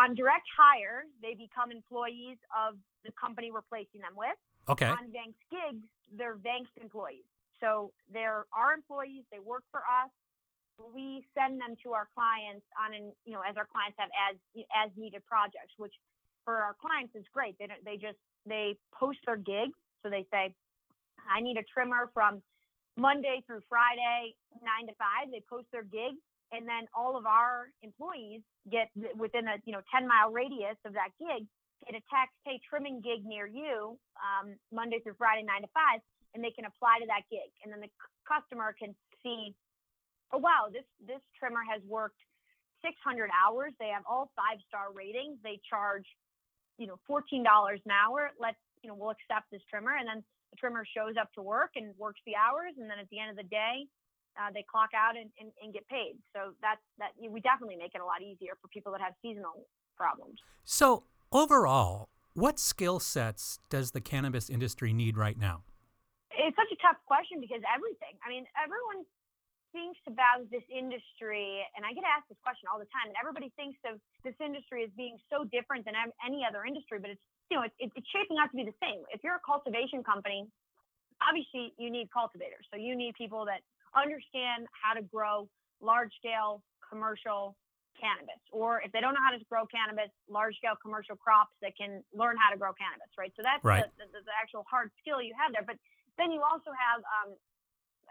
On 0.03 0.13
direct 0.15 0.48
hire, 0.51 1.07
they 1.22 1.33
become 1.33 1.72
employees 1.72 2.36
of 2.51 2.75
the 3.05 3.12
company 3.15 3.51
we're 3.51 3.63
placing 3.63 4.01
them 4.01 4.12
with. 4.19 4.36
Okay. 4.67 4.88
On 4.88 5.07
Vankst 5.15 5.39
gigs, 5.48 5.88
they're 6.12 6.36
Vankst 6.36 6.75
employees. 6.81 7.24
So 7.62 7.93
they're 8.12 8.43
our 8.51 8.74
employees. 8.74 9.24
They 9.31 9.39
work 9.39 9.63
for 9.72 9.79
us. 9.79 10.12
We 10.93 11.24
send 11.31 11.62
them 11.62 11.79
to 11.83 11.93
our 11.93 12.10
clients 12.12 12.65
on 12.75 12.91
an, 12.93 13.13
you 13.24 13.31
know, 13.31 13.41
as 13.48 13.55
our 13.55 13.67
clients 13.72 13.95
have 13.95 14.10
as 14.12 14.36
as 14.75 14.91
needed 14.98 15.24
projects, 15.24 15.72
which 15.77 15.93
for 16.43 16.57
our 16.57 16.75
clients 16.75 17.15
is 17.15 17.24
great. 17.31 17.55
They 17.57 17.67
don't, 17.67 17.79
they 17.86 17.95
just 17.95 18.19
they 18.45 18.75
post 18.91 19.19
their 19.25 19.38
gigs. 19.38 19.77
So 20.01 20.10
they 20.10 20.27
say, 20.31 20.51
I 21.24 21.39
need 21.39 21.55
a 21.55 21.63
trimmer 21.63 22.12
from 22.13 22.41
Monday 22.98 23.43
through 23.48 23.62
Friday, 23.69 24.36
nine 24.60 24.88
to 24.91 24.95
five. 25.00 25.31
They 25.31 25.43
post 25.48 25.67
their 25.72 25.88
gigs 25.88 26.19
and 26.53 26.69
then 26.69 26.86
all 26.95 27.17
of 27.17 27.25
our 27.25 27.74
employees 27.81 28.41
get 28.72 28.88
within 29.17 29.48
a 29.50 29.57
you 29.65 29.74
know 29.74 29.81
10 29.89 30.07
mile 30.07 30.31
radius 30.31 30.77
of 30.86 30.93
that 30.93 31.10
gig 31.19 31.43
get 31.86 31.98
a 31.98 32.03
text 32.07 32.38
hey 32.45 32.62
trimming 32.63 33.01
gig 33.01 33.25
near 33.25 33.48
you 33.48 33.98
um, 34.22 34.55
monday 34.72 35.01
through 35.03 35.17
friday 35.17 35.43
9 35.43 35.62
to 35.62 35.67
5 35.74 36.00
and 36.33 36.43
they 36.43 36.51
can 36.51 36.65
apply 36.65 37.00
to 37.00 37.07
that 37.07 37.25
gig. 37.29 37.50
And 37.63 37.72
then 37.72 37.81
the 37.81 37.89
c- 37.89 38.13
customer 38.25 38.74
can 38.77 38.93
see 39.22 39.53
oh 40.33 40.41
wow 40.41 40.69
this 40.74 40.86
this 41.05 41.22
trimmer 41.38 41.62
has 41.69 41.81
worked 41.86 42.19
600 42.81 43.29
hours. 43.31 43.72
They 43.79 43.93
have 43.93 44.03
all 44.10 44.33
five 44.36 44.60
star 44.67 44.91
ratings. 44.91 45.38
They 45.43 45.62
charge 45.69 46.05
you 46.77 46.88
know 46.88 46.98
$14 47.10 47.45
an 47.45 47.91
hour. 47.93 48.33
Let's 48.39 48.60
you 48.81 48.89
know 48.89 48.98
we'll 48.98 49.13
accept 49.13 49.50
this 49.51 49.62
trimmer. 49.69 49.95
And 49.95 50.07
then 50.10 50.24
the 50.51 50.57
trimmer 50.57 50.86
shows 50.86 51.15
up 51.19 51.31
to 51.33 51.41
work 51.41 51.77
and 51.77 51.93
works 51.98 52.22
the 52.25 52.36
hours. 52.36 52.74
And 52.77 52.89
then 52.89 53.00
at 53.00 53.10
the 53.10 53.19
end 53.22 53.31
of 53.31 53.38
the 53.38 53.48
day 53.48 53.86
uh, 54.40 54.50
they 54.54 54.66
clock 54.66 54.90
out 54.98 55.16
and, 55.16 55.30
and, 55.40 55.52
and, 55.62 55.74
get 55.74 55.88
paid. 55.88 56.18
So 56.34 56.54
that's 56.62 56.82
that 56.98 57.13
we 57.18 57.40
definitely 57.42 57.78
make 57.78 57.94
it 57.94 58.02
a 58.02 58.06
lot 58.06 58.22
easier 58.22 58.58
for 58.62 58.68
people 58.70 58.92
that 58.94 59.02
have 59.02 59.13
seasonal 59.22 59.66
problems. 59.96 60.40
So 60.63 61.06
overall, 61.32 62.10
what 62.34 62.58
skill 62.58 63.00
sets 63.00 63.60
does 63.70 63.92
the 63.92 64.02
cannabis 64.02 64.50
industry 64.50 64.94
need 64.94 65.18
right 65.18 65.38
now? 65.38 65.63
It's 66.34 66.58
such 66.58 66.74
a 66.74 66.80
tough 66.82 66.98
question 67.06 67.38
because 67.38 67.62
everything. 67.70 68.18
I 68.25 68.30
mean, 68.30 68.50
everyone 68.58 69.06
thinks 69.74 70.02
about 70.06 70.46
this 70.54 70.66
industry, 70.70 71.62
and 71.78 71.82
I 71.86 71.94
get 71.94 72.06
asked 72.06 72.30
this 72.30 72.42
question 72.46 72.70
all 72.70 72.78
the 72.78 72.90
time, 72.94 73.10
and 73.10 73.18
everybody 73.18 73.50
thinks 73.58 73.82
of 73.86 73.98
this 74.22 74.38
industry 74.42 74.86
as 74.86 74.94
being 74.98 75.18
so 75.30 75.46
different 75.50 75.86
than 75.86 75.98
any 76.22 76.46
other 76.46 76.66
industry, 76.66 77.02
but 77.02 77.13
it's 77.13 77.25
you 77.50 77.58
know 77.58 77.66
it's, 77.66 77.75
it's 77.82 78.10
shaping 78.13 78.38
out 78.42 78.54
to 78.54 78.58
be 78.58 78.66
the 78.66 78.78
same. 78.82 79.06
If 79.13 79.25
you're 79.25 79.38
a 79.38 79.46
cultivation 79.46 80.06
company, 80.06 80.50
obviously 81.22 81.74
you 81.78 81.90
need 81.90 82.10
cultivators, 82.13 82.66
so 82.70 82.78
you 82.78 82.98
need 82.98 83.18
people 83.18 83.46
that 83.50 83.66
understand 83.96 84.68
how 84.74 84.94
to 84.94 85.02
grow 85.02 85.50
large 85.82 86.12
scale 86.20 86.62
commercial 86.84 87.56
cannabis, 87.98 88.42
or 88.52 88.82
if 88.82 88.92
they 88.92 89.00
don't 89.00 89.14
know 89.14 89.24
how 89.24 89.32
to 89.32 89.42
grow 89.48 89.64
cannabis, 89.70 90.10
large 90.28 90.58
scale 90.58 90.76
commercial 90.76 91.16
crops 91.16 91.54
that 91.62 91.78
can 91.78 92.02
learn 92.12 92.36
how 92.36 92.50
to 92.52 92.58
grow 92.58 92.74
cannabis, 92.74 93.10
right? 93.16 93.32
So 93.38 93.46
that's 93.46 93.64
right. 93.64 93.86
the, 93.96 94.10
the, 94.10 94.22
the, 94.26 94.36
actual 94.36 94.66
hard 94.68 94.90
skill 95.00 95.22
you 95.22 95.32
have 95.38 95.54
there. 95.54 95.64
But 95.64 95.78
then 96.18 96.34
you 96.34 96.42
also 96.42 96.74
have 96.74 97.00
um, 97.06 97.38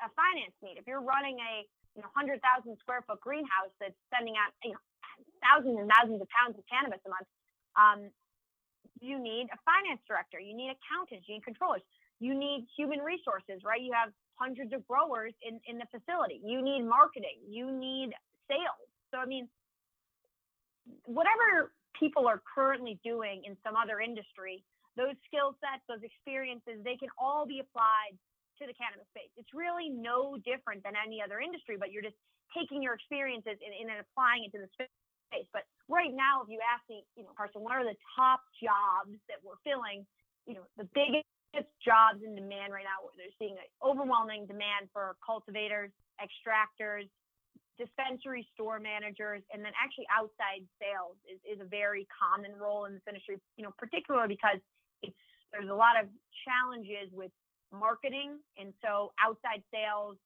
a 0.01 0.09
finance 0.15 0.55
need. 0.62 0.79
If 0.79 0.87
you're 0.87 1.03
running 1.03 1.39
a 1.43 1.67
you 1.99 2.01
know 2.01 2.11
100,000 2.17 2.41
square 2.81 3.05
foot 3.05 3.21
greenhouse 3.21 3.75
that's 3.77 3.99
sending 4.09 4.39
out 4.39 4.55
you 4.65 4.73
know 4.73 4.83
thousands 5.45 5.77
and 5.77 5.91
thousands 5.91 6.23
of 6.23 6.29
pounds 6.33 6.57
of 6.57 6.65
cannabis 6.71 7.03
a 7.05 7.11
month, 7.11 7.29
um, 7.77 8.01
you 9.03 9.19
need 9.19 9.51
a 9.51 9.59
finance 9.67 10.01
director, 10.07 10.39
you 10.39 10.55
need 10.55 10.73
accountants, 10.73 11.27
you 11.27 11.37
need 11.37 11.45
controllers, 11.45 11.83
you 12.23 12.33
need 12.33 12.71
human 12.79 13.03
resources, 13.03 13.61
right? 13.67 13.83
You 13.83 13.93
have 13.93 14.15
hundreds 14.35 14.73
of 14.73 14.87
growers 14.87 15.33
in, 15.43 15.61
in 15.67 15.79
the 15.79 15.87
facility. 15.91 16.41
You 16.45 16.62
need 16.62 16.83
marketing, 16.83 17.39
you 17.49 17.71
need 17.71 18.12
sales. 18.49 18.89
So 19.11 19.19
I 19.19 19.27
mean, 19.27 19.49
whatever 21.07 21.73
people 21.99 22.27
are 22.27 22.43
currently 22.43 22.99
doing 23.05 23.43
in 23.47 23.57
some 23.62 23.77
other 23.77 24.01
industry, 24.01 24.65
those 24.97 25.17
skill 25.29 25.57
sets, 25.62 25.81
those 25.89 26.03
experiences, 26.03 26.83
they 26.85 26.97
can 26.97 27.09
all 27.17 27.47
be 27.47 27.61
applied 27.61 28.17
to 28.61 28.69
the 28.69 28.75
cannabis 28.77 29.09
space. 29.09 29.33
It's 29.41 29.53
really 29.57 29.89
no 29.89 30.37
different 30.45 30.85
than 30.85 30.93
any 30.99 31.23
other 31.23 31.41
industry, 31.41 31.81
but 31.81 31.91
you're 31.93 32.05
just 32.05 32.19
taking 32.53 32.85
your 32.85 32.93
experiences 32.93 33.57
and, 33.65 33.73
and 33.73 34.01
applying 34.01 34.45
it 34.45 34.53
to 34.53 34.61
the 34.61 34.71
space. 34.77 35.49
But 35.53 35.65
right 35.89 36.12
now, 36.12 36.45
if 36.45 36.53
you 36.53 36.61
ask 36.61 36.85
me, 36.93 37.05
you 37.17 37.25
know, 37.25 37.33
Carson, 37.33 37.65
what 37.65 37.73
are 37.73 37.85
the 37.85 37.97
top 38.12 38.45
jobs 38.61 39.17
that 39.33 39.41
we're 39.41 39.61
filling? 39.65 40.05
You 40.45 40.61
know, 40.61 40.67
the 40.77 40.85
biggest 40.93 41.25
jobs 41.85 42.25
in 42.25 42.35
demand 42.35 42.73
right 42.73 42.87
now, 42.87 43.04
they're 43.16 43.35
seeing 43.38 43.61
an 43.61 43.68
overwhelming 43.85 44.49
demand 44.49 44.88
for 44.92 45.16
cultivators, 45.21 45.92
extractors, 46.16 47.09
dispensary 47.76 48.47
store 48.52 48.80
managers, 48.80 49.42
and 49.52 49.64
then 49.64 49.73
actually 49.76 50.09
outside 50.12 50.64
sales 50.80 51.16
is, 51.28 51.40
is 51.44 51.61
a 51.61 51.68
very 51.68 52.09
common 52.12 52.52
role 52.56 52.85
in 52.85 52.94
this 52.97 53.04
industry, 53.09 53.37
you 53.56 53.64
know, 53.64 53.73
particularly 53.76 54.28
because 54.28 54.61
it's 55.02 55.16
there's 55.52 55.68
a 55.68 55.76
lot 55.76 56.00
of 56.00 56.09
challenges 56.49 57.12
with 57.12 57.30
marketing. 57.73 58.40
And 58.56 58.73
so 58.80 59.12
outside 59.21 59.61
sales 59.68 60.16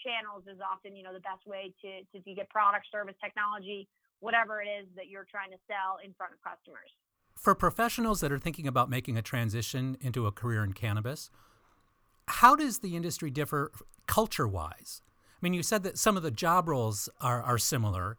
channels 0.00 0.48
is 0.48 0.56
often, 0.64 0.96
you 0.96 1.04
know, 1.04 1.12
the 1.12 1.24
best 1.24 1.44
way 1.44 1.72
to, 1.84 2.00
to 2.16 2.18
get 2.32 2.48
product, 2.48 2.88
service, 2.88 3.16
technology, 3.20 3.88
whatever 4.20 4.64
it 4.64 4.68
is 4.68 4.88
that 4.96 5.12
you're 5.12 5.28
trying 5.28 5.52
to 5.52 5.60
sell 5.68 6.00
in 6.00 6.16
front 6.16 6.32
of 6.32 6.40
customers. 6.40 6.88
For 7.34 7.54
professionals 7.54 8.20
that 8.20 8.30
are 8.30 8.38
thinking 8.38 8.66
about 8.66 8.90
making 8.90 9.16
a 9.16 9.22
transition 9.22 9.96
into 10.00 10.26
a 10.26 10.32
career 10.32 10.62
in 10.62 10.74
cannabis, 10.74 11.30
how 12.28 12.54
does 12.54 12.78
the 12.78 12.96
industry 12.96 13.30
differ 13.30 13.72
culture 14.06 14.46
wise? 14.46 15.02
I 15.34 15.38
mean, 15.40 15.54
you 15.54 15.62
said 15.62 15.82
that 15.84 15.96
some 15.96 16.16
of 16.16 16.22
the 16.22 16.30
job 16.30 16.68
roles 16.68 17.08
are, 17.20 17.42
are 17.42 17.56
similar, 17.56 18.18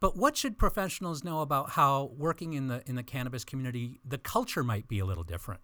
but 0.00 0.16
what 0.16 0.36
should 0.36 0.58
professionals 0.58 1.22
know 1.22 1.40
about 1.40 1.70
how 1.70 2.10
working 2.16 2.52
in 2.52 2.68
the 2.68 2.82
in 2.86 2.94
the 2.94 3.02
cannabis 3.02 3.44
community, 3.44 4.00
the 4.04 4.18
culture 4.18 4.62
might 4.62 4.88
be 4.88 4.98
a 4.98 5.04
little 5.04 5.24
different? 5.24 5.60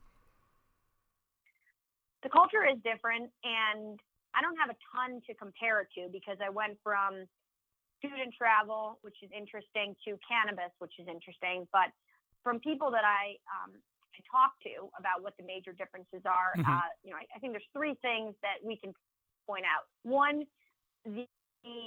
The 2.22 2.30
culture 2.30 2.64
is 2.64 2.78
different, 2.82 3.30
and 3.44 4.00
I 4.34 4.40
don't 4.40 4.56
have 4.56 4.70
a 4.70 4.78
ton 4.90 5.20
to 5.26 5.34
compare 5.34 5.80
it 5.82 5.88
to 5.96 6.08
because 6.10 6.38
I 6.42 6.48
went 6.48 6.78
from 6.82 7.26
student 7.98 8.34
travel, 8.36 8.98
which 9.02 9.16
is 9.22 9.30
interesting, 9.36 9.94
to 10.06 10.18
cannabis, 10.26 10.72
which 10.78 10.94
is 10.98 11.06
interesting. 11.06 11.66
But 11.72 11.94
from 12.44 12.60
people 12.60 12.92
that 12.92 13.02
I 13.02 13.40
um, 13.48 13.72
I 14.14 14.20
talk 14.30 14.54
to 14.62 14.86
about 14.94 15.26
what 15.26 15.34
the 15.40 15.42
major 15.42 15.74
differences 15.74 16.22
are, 16.22 16.54
mm-hmm. 16.54 16.70
uh, 16.70 16.86
you 17.02 17.10
know, 17.10 17.18
I, 17.18 17.26
I, 17.34 17.42
think 17.42 17.50
there's 17.50 17.66
three 17.74 17.98
things 17.98 18.38
that 18.46 18.62
we 18.62 18.78
can 18.78 18.94
point 19.42 19.66
out. 19.66 19.90
One 20.06 20.46
the, 21.02 21.26
the 21.66 21.80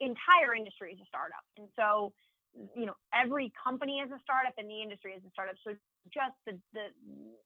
entire 0.00 0.54
industry 0.54 0.94
is 0.94 1.00
a 1.02 1.08
startup. 1.10 1.42
And 1.58 1.66
so, 1.74 2.14
you 2.54 2.86
know, 2.86 2.96
every 3.12 3.52
company 3.58 4.00
is 4.00 4.10
a 4.10 4.20
startup 4.24 4.54
and 4.56 4.70
the 4.70 4.80
industry 4.80 5.12
is 5.12 5.22
a 5.26 5.30
startup. 5.34 5.58
So 5.66 5.76
just 6.08 6.36
the, 6.46 6.56
the, 6.72 6.86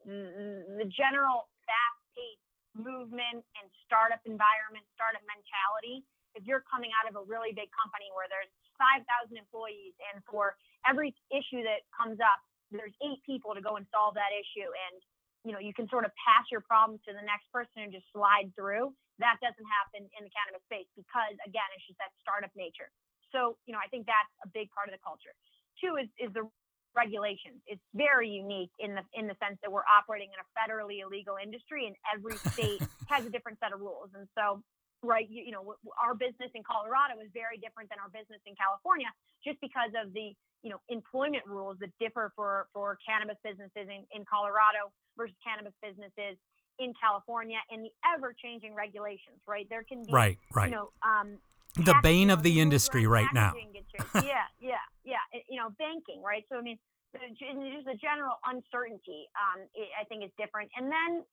the 0.04 0.88
general 0.92 1.50
fast 1.66 2.00
paced 2.14 2.46
movement 2.78 3.42
and 3.58 3.66
startup 3.84 4.22
environment, 4.24 4.84
startup 4.94 5.24
mentality, 5.26 6.04
if 6.42 6.50
you're 6.50 6.66
coming 6.66 6.90
out 6.98 7.06
of 7.06 7.14
a 7.14 7.22
really 7.22 7.54
big 7.54 7.70
company 7.70 8.10
where 8.10 8.26
there's 8.26 8.50
5,000 8.74 9.06
employees 9.38 9.94
and 10.10 10.18
for 10.26 10.58
every 10.82 11.14
issue 11.30 11.62
that 11.62 11.86
comes 11.94 12.18
up, 12.18 12.42
there's 12.74 12.90
eight 12.98 13.22
people 13.22 13.54
to 13.54 13.62
go 13.62 13.78
and 13.78 13.86
solve 13.94 14.18
that 14.18 14.34
issue. 14.34 14.66
And, 14.66 14.98
you 15.46 15.54
know, 15.54 15.62
you 15.62 15.70
can 15.70 15.86
sort 15.86 16.02
of 16.02 16.10
pass 16.18 16.50
your 16.50 16.66
problems 16.66 16.98
to 17.06 17.14
the 17.14 17.22
next 17.22 17.46
person 17.54 17.86
and 17.86 17.94
just 17.94 18.10
slide 18.10 18.50
through. 18.58 18.90
That 19.22 19.38
doesn't 19.38 19.68
happen 19.70 20.10
in 20.18 20.26
the 20.26 20.32
cannabis 20.34 20.66
space 20.66 20.90
because, 20.98 21.38
again, 21.46 21.68
it's 21.78 21.86
just 21.86 22.00
that 22.02 22.10
startup 22.18 22.50
nature. 22.58 22.90
So, 23.30 23.54
you 23.70 23.72
know, 23.72 23.78
I 23.78 23.86
think 23.86 24.10
that's 24.10 24.34
a 24.42 24.50
big 24.50 24.66
part 24.74 24.90
of 24.90 24.98
the 24.98 25.02
culture. 25.04 25.30
Two 25.78 25.94
is, 26.00 26.10
is 26.18 26.34
the 26.34 26.50
regulations. 26.96 27.60
It's 27.70 27.80
very 27.94 28.28
unique 28.28 28.72
in 28.80 28.92
the 28.96 29.04
in 29.16 29.24
the 29.24 29.36
sense 29.40 29.56
that 29.64 29.72
we're 29.72 29.88
operating 29.88 30.28
in 30.32 30.38
a 30.40 30.48
federally 30.52 31.00
illegal 31.00 31.36
industry, 31.40 31.88
and 31.88 31.96
every 32.12 32.36
state 32.52 32.82
has 33.08 33.24
a 33.24 33.30
different 33.30 33.58
set 33.60 33.72
of 33.72 33.80
rules. 33.80 34.12
And 34.12 34.28
so, 34.36 34.60
right, 35.02 35.26
you, 35.28 35.44
you 35.46 35.52
know, 35.52 35.74
our 35.98 36.14
business 36.14 36.50
in 36.54 36.62
Colorado 36.62 37.18
is 37.20 37.28
very 37.34 37.58
different 37.58 37.90
than 37.90 37.98
our 37.98 38.10
business 38.10 38.40
in 38.46 38.54
California, 38.54 39.10
just 39.44 39.60
because 39.60 39.90
of 39.98 40.14
the 40.14 40.32
you 40.62 40.70
know 40.70 40.78
employment 40.88 41.42
rules 41.46 41.76
that 41.82 41.90
differ 41.98 42.32
for 42.34 42.70
for 42.72 42.98
cannabis 43.02 43.36
businesses 43.42 43.90
in, 43.90 44.06
in 44.14 44.22
Colorado 44.24 44.94
versus 45.18 45.36
cannabis 45.42 45.74
businesses 45.82 46.38
in 46.78 46.94
California 46.96 47.58
and 47.70 47.84
the 47.84 47.92
ever 48.14 48.34
changing 48.34 48.74
regulations, 48.74 49.38
right? 49.46 49.66
There 49.68 49.84
can 49.84 50.04
be, 50.04 50.12
right, 50.12 50.38
right. 50.54 50.70
you 50.70 50.76
know, 50.76 50.88
um, 51.04 51.38
the 51.76 51.94
bane 52.02 52.30
of 52.30 52.42
the 52.42 52.60
industry 52.60 53.06
right 53.06 53.28
now. 53.32 53.52
yeah, 54.14 54.48
yeah, 54.60 54.84
yeah. 55.04 55.24
It, 55.32 55.44
you 55.48 55.56
know, 55.56 55.70
banking, 55.78 56.22
right? 56.24 56.44
So, 56.50 56.56
I 56.58 56.62
mean, 56.62 56.78
just 57.12 57.84
the 57.84 57.96
general 58.00 58.36
uncertainty, 58.44 59.28
um, 59.36 59.64
I 59.76 60.04
think 60.04 60.24
is 60.24 60.32
different. 60.38 60.70
And 60.76 60.88
then 60.88 61.24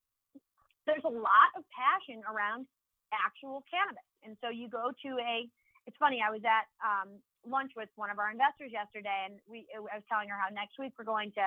there's 0.87 1.03
a 1.03 1.11
lot 1.11 1.49
of 1.55 1.63
passion 1.71 2.23
around 2.27 2.67
actual 3.13 3.63
cannabis. 3.69 4.05
And 4.23 4.37
so 4.41 4.49
you 4.49 4.69
go 4.69 4.91
to 4.91 5.09
a, 5.19 5.47
it's 5.87 5.97
funny, 5.97 6.21
I 6.21 6.29
was 6.29 6.43
at 6.45 6.69
um, 6.83 7.21
lunch 7.45 7.73
with 7.75 7.89
one 7.95 8.09
of 8.09 8.19
our 8.19 8.29
investors 8.29 8.69
yesterday, 8.69 9.29
and 9.29 9.39
we, 9.49 9.65
I 9.73 9.79
was 9.79 10.05
telling 10.11 10.29
her 10.29 10.37
how 10.37 10.53
next 10.53 10.77
week 10.77 10.93
we're 10.97 11.07
going 11.07 11.31
to 11.39 11.45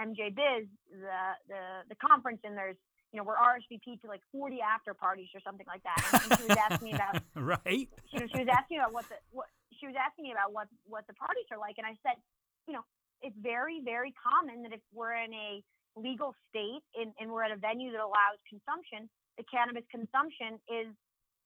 MJ 0.00 0.34
Biz, 0.34 0.66
the, 0.90 1.20
the, 1.48 1.62
the 1.92 1.98
conference, 2.00 2.40
and 2.44 2.56
there's 2.56 2.78
you 3.14 3.22
know, 3.22 3.30
we're 3.30 3.38
RSVP 3.38 4.02
to 4.02 4.10
like 4.10 4.26
40 4.34 4.58
after 4.58 4.90
parties 4.90 5.30
or 5.38 5.40
something 5.46 5.70
like 5.70 5.86
that. 5.86 6.02
And, 6.02 6.34
she 6.34 6.50
was 6.50 6.58
asking 6.58 6.90
me 6.90 6.98
about, 6.98 7.22
right? 7.38 7.86
Know, 8.10 8.26
she 8.26 8.42
was 8.42 8.50
asking 8.50 8.82
about 8.82 8.90
what 8.90 9.06
the, 9.06 9.14
what, 9.30 9.46
she 9.78 9.86
was 9.86 9.94
asking 9.94 10.26
me 10.26 10.34
about 10.34 10.50
what, 10.50 10.66
what 10.82 11.06
the 11.06 11.14
parties 11.14 11.46
are 11.54 11.58
like. 11.62 11.78
And 11.78 11.86
I 11.86 11.94
said, 12.02 12.18
you 12.66 12.74
know, 12.74 12.82
it's 13.22 13.38
very, 13.38 13.78
very 13.86 14.10
common 14.18 14.66
that 14.66 14.74
if 14.74 14.82
we're 14.90 15.14
in 15.14 15.30
a 15.30 15.62
legal 15.94 16.34
state 16.50 16.82
and, 16.98 17.14
and 17.22 17.30
we're 17.30 17.46
at 17.46 17.54
a 17.54 17.60
venue 17.60 17.94
that 17.94 18.02
allows 18.02 18.42
consumption, 18.50 19.06
the 19.36 19.44
cannabis 19.44 19.84
consumption 19.90 20.60
is 20.68 20.92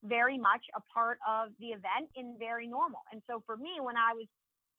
very 0.04 0.38
much 0.38 0.62
a 0.76 0.82
part 0.92 1.18
of 1.26 1.50
the 1.58 1.74
event 1.74 2.06
and 2.14 2.38
very 2.38 2.66
normal. 2.66 3.02
And 3.12 3.22
so 3.26 3.42
for 3.46 3.56
me, 3.56 3.80
when 3.82 3.96
I 3.96 4.14
was 4.14 4.26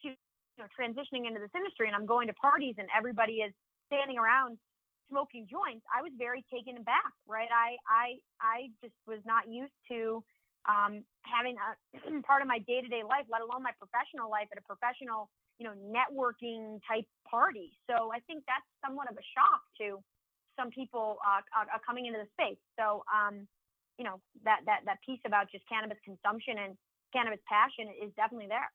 you 0.02 0.16
know, 0.58 0.68
transitioning 0.72 1.28
into 1.28 1.40
this 1.40 1.52
industry 1.56 1.88
and 1.88 1.96
I'm 1.96 2.06
going 2.06 2.28
to 2.28 2.34
parties 2.34 2.76
and 2.78 2.88
everybody 2.96 3.44
is 3.44 3.52
standing 3.92 4.18
around 4.18 4.58
smoking 5.10 5.48
joints, 5.50 5.84
I 5.92 6.02
was 6.02 6.14
very 6.16 6.46
taken 6.54 6.78
aback, 6.78 7.12
right? 7.28 7.50
I 7.52 7.76
I 7.90 8.08
I 8.40 8.58
just 8.84 8.96
was 9.08 9.20
not 9.26 9.50
used 9.50 9.76
to 9.92 10.24
um, 10.70 11.04
having 11.26 11.58
a 11.58 12.22
part 12.28 12.42
of 12.42 12.48
my 12.48 12.60
day 12.64 12.80
to 12.82 12.88
day 12.88 13.02
life, 13.04 13.26
let 13.28 13.42
alone 13.42 13.64
my 13.64 13.74
professional 13.76 14.30
life, 14.30 14.48
at 14.54 14.62
a 14.62 14.66
professional, 14.66 15.28
you 15.58 15.66
know, 15.68 15.76
networking 15.82 16.80
type 16.88 17.08
party. 17.26 17.74
So 17.90 18.12
I 18.14 18.20
think 18.28 18.46
that's 18.46 18.66
somewhat 18.86 19.10
of 19.10 19.18
a 19.18 19.26
shock 19.36 19.66
to 19.82 20.00
some 20.60 20.70
people 20.70 21.18
uh, 21.26 21.40
uh, 21.56 21.80
coming 21.86 22.06
into 22.06 22.20
the 22.20 22.28
space. 22.36 22.60
So 22.78 23.04
um, 23.08 23.48
you 23.98 24.04
know 24.04 24.20
that 24.44 24.60
that 24.66 24.82
that 24.86 24.98
piece 25.06 25.20
about 25.26 25.52
just 25.52 25.64
cannabis 25.70 25.98
consumption 26.04 26.58
and 26.58 26.76
cannabis 27.14 27.40
passion 27.48 27.94
is 28.04 28.12
definitely 28.16 28.48
there. 28.48 28.70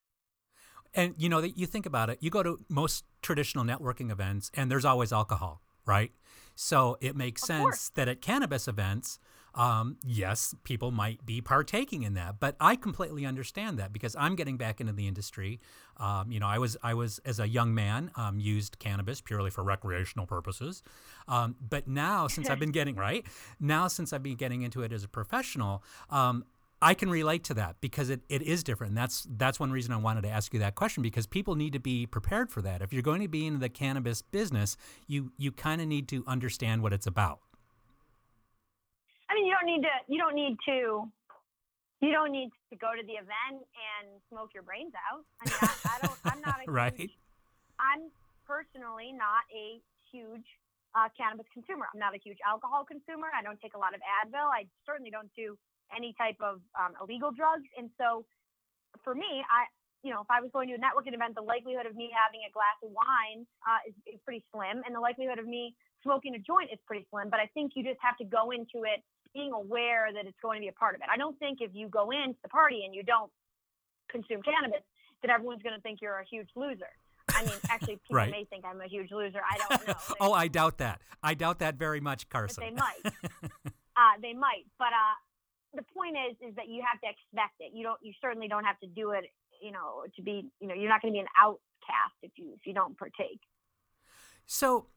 And 0.94 1.14
you 1.18 1.28
know, 1.28 1.40
that 1.40 1.58
you 1.58 1.66
think 1.66 1.86
about 1.86 2.08
it. 2.10 2.18
You 2.20 2.30
go 2.30 2.42
to 2.42 2.58
most 2.68 3.04
traditional 3.22 3.64
networking 3.64 4.10
events, 4.10 4.50
and 4.54 4.70
there's 4.70 4.84
always 4.84 5.12
alcohol, 5.12 5.60
right? 5.84 6.12
So 6.54 6.96
it 7.00 7.16
makes 7.16 7.42
of 7.42 7.46
sense 7.48 7.62
course. 7.62 7.88
that 7.96 8.08
at 8.08 8.20
cannabis 8.20 8.68
events, 8.68 9.18
um, 9.54 9.98
yes, 10.04 10.54
people 10.64 10.90
might 10.90 11.24
be 11.24 11.40
partaking 11.40 12.02
in 12.02 12.14
that, 12.14 12.40
but 12.40 12.56
I 12.60 12.76
completely 12.76 13.24
understand 13.24 13.78
that 13.78 13.92
because 13.92 14.16
I'm 14.18 14.34
getting 14.34 14.56
back 14.56 14.80
into 14.80 14.92
the 14.92 15.06
industry. 15.06 15.60
Um, 15.96 16.32
you 16.32 16.40
know, 16.40 16.46
I 16.46 16.58
was 16.58 16.76
I 16.82 16.94
was 16.94 17.20
as 17.24 17.38
a 17.38 17.46
young 17.46 17.72
man 17.72 18.10
um, 18.16 18.40
used 18.40 18.78
cannabis 18.78 19.20
purely 19.20 19.50
for 19.50 19.62
recreational 19.62 20.26
purposes, 20.26 20.82
um, 21.28 21.54
but 21.60 21.86
now 21.86 22.26
since 22.34 22.50
I've 22.50 22.58
been 22.58 22.72
getting 22.72 22.96
right 22.96 23.24
now 23.60 23.88
since 23.88 24.12
I've 24.12 24.22
been 24.22 24.36
getting 24.36 24.62
into 24.62 24.82
it 24.82 24.92
as 24.92 25.04
a 25.04 25.08
professional, 25.08 25.82
um, 26.10 26.44
I 26.82 26.92
can 26.92 27.08
relate 27.08 27.44
to 27.44 27.54
that 27.54 27.76
because 27.80 28.10
it, 28.10 28.20
it 28.28 28.42
is 28.42 28.62
different. 28.62 28.90
And 28.90 28.98
that's 28.98 29.26
that's 29.38 29.58
one 29.58 29.70
reason 29.72 29.92
I 29.92 29.96
wanted 29.96 30.22
to 30.22 30.28
ask 30.28 30.52
you 30.52 30.60
that 30.60 30.74
question 30.74 31.02
because 31.02 31.26
people 31.26 31.54
need 31.54 31.72
to 31.72 31.80
be 31.80 32.06
prepared 32.06 32.50
for 32.50 32.60
that. 32.62 32.82
If 32.82 32.92
you're 32.92 33.02
going 33.02 33.22
to 33.22 33.28
be 33.28 33.46
in 33.46 33.60
the 33.60 33.68
cannabis 33.70 34.20
business, 34.20 34.76
you 35.06 35.32
you 35.38 35.50
kind 35.50 35.80
of 35.80 35.88
need 35.88 36.08
to 36.08 36.24
understand 36.26 36.82
what 36.82 36.92
it's 36.92 37.06
about. 37.06 37.38
I 39.30 39.34
mean, 39.34 39.46
you 39.46 39.52
don't 39.52 39.63
need 39.74 39.82
to 39.82 39.94
you 40.08 40.18
don't 40.18 40.34
need 40.34 40.56
to 40.66 41.10
you 42.00 42.12
don't 42.12 42.32
need 42.32 42.50
to 42.70 42.76
go 42.76 42.92
to 42.92 43.02
the 43.06 43.16
event 43.16 43.64
and 43.64 44.20
smoke 44.28 44.52
your 44.52 44.62
brains 44.62 44.92
out. 44.92 45.24
I 45.40 45.42
mean, 45.48 45.58
I, 45.62 45.72
I 45.88 45.96
don't. 46.04 46.18
I'm 46.24 46.40
not 46.44 46.60
a 46.60 46.70
right. 46.70 46.92
Huge, 46.92 47.16
I'm 47.80 48.12
personally 48.44 49.10
not 49.14 49.48
a 49.48 49.80
huge 50.12 50.44
uh, 50.92 51.08
cannabis 51.16 51.48
consumer. 51.50 51.88
I'm 51.88 51.98
not 51.98 52.12
a 52.12 52.20
huge 52.20 52.38
alcohol 52.44 52.84
consumer. 52.84 53.32
I 53.32 53.40
don't 53.40 53.58
take 53.58 53.72
a 53.74 53.80
lot 53.80 53.96
of 53.96 54.00
Advil. 54.04 54.46
I 54.52 54.68
certainly 54.84 55.10
don't 55.10 55.32
do 55.32 55.56
any 55.96 56.12
type 56.20 56.36
of 56.44 56.60
um, 56.76 56.92
illegal 57.00 57.32
drugs. 57.32 57.66
And 57.78 57.88
so, 57.96 58.28
for 59.02 59.14
me, 59.14 59.40
I 59.48 59.66
you 60.04 60.12
know, 60.12 60.20
if 60.20 60.28
I 60.28 60.44
was 60.44 60.52
going 60.52 60.68
to 60.68 60.76
a 60.76 60.82
networking 60.82 61.16
event, 61.16 61.32
the 61.32 61.46
likelihood 61.46 61.88
of 61.88 61.96
me 61.96 62.12
having 62.12 62.44
a 62.44 62.52
glass 62.52 62.76
of 62.84 62.92
wine 62.92 63.48
uh, 63.64 63.80
is, 63.88 63.96
is 64.04 64.20
pretty 64.28 64.44
slim, 64.52 64.84
and 64.84 64.92
the 64.92 65.00
likelihood 65.00 65.40
of 65.40 65.48
me 65.48 65.72
smoking 66.04 66.36
a 66.36 66.42
joint 66.44 66.68
is 66.68 66.76
pretty 66.84 67.08
slim. 67.08 67.32
But 67.32 67.40
I 67.40 67.48
think 67.56 67.72
you 67.72 67.80
just 67.80 67.96
have 68.04 68.20
to 68.20 68.28
go 68.28 68.52
into 68.52 68.84
it 68.84 69.00
being 69.34 69.52
aware 69.52 70.08
that 70.14 70.26
it's 70.26 70.38
going 70.40 70.60
to 70.60 70.64
be 70.64 70.68
a 70.68 70.72
part 70.72 70.94
of 70.94 71.00
it. 71.00 71.08
I 71.12 71.16
don't 71.16 71.38
think 71.38 71.58
if 71.60 71.70
you 71.74 71.88
go 71.88 72.10
into 72.10 72.38
the 72.42 72.48
party 72.48 72.82
and 72.84 72.94
you 72.94 73.02
don't 73.02 73.30
consume 74.08 74.40
cannabis, 74.42 74.82
that 75.22 75.30
everyone's 75.30 75.62
going 75.62 75.74
to 75.74 75.80
think 75.80 76.00
you're 76.00 76.18
a 76.18 76.24
huge 76.24 76.48
loser. 76.54 76.90
I 77.34 77.44
mean, 77.44 77.54
actually, 77.68 77.96
people 77.96 78.16
right. 78.16 78.30
may 78.30 78.44
think 78.44 78.64
I'm 78.64 78.80
a 78.80 78.86
huge 78.86 79.10
loser. 79.10 79.40
I 79.40 79.58
don't 79.58 79.88
know. 79.88 79.94
oh, 80.20 80.32
I 80.32 80.48
doubt 80.48 80.78
that. 80.78 81.00
I 81.22 81.34
doubt 81.34 81.58
that 81.60 81.76
very 81.76 82.00
much, 82.00 82.28
Carson. 82.28 82.62
But 82.62 82.70
they 82.70 82.74
might. 82.74 83.14
uh, 83.96 84.14
they 84.20 84.34
might. 84.34 84.64
But 84.78 84.88
uh, 84.88 85.14
the 85.74 85.82
point 85.96 86.16
is, 86.30 86.36
is 86.50 86.54
that 86.56 86.68
you 86.68 86.82
have 86.86 87.00
to 87.00 87.08
expect 87.08 87.54
it. 87.60 87.72
You 87.74 87.82
don't. 87.82 87.98
You 88.02 88.12
certainly 88.20 88.46
don't 88.46 88.64
have 88.64 88.78
to 88.80 88.86
do 88.86 89.10
it. 89.12 89.24
You 89.62 89.72
know, 89.72 90.04
to 90.14 90.22
be. 90.22 90.50
You 90.60 90.68
know, 90.68 90.74
you're 90.74 90.90
not 90.90 91.00
going 91.00 91.14
to 91.14 91.16
be 91.16 91.20
an 91.20 91.32
outcast 91.42 92.16
if 92.22 92.32
you 92.36 92.52
if 92.54 92.66
you 92.66 92.74
don't 92.74 92.96
partake. 92.98 93.40
So, 94.46 94.88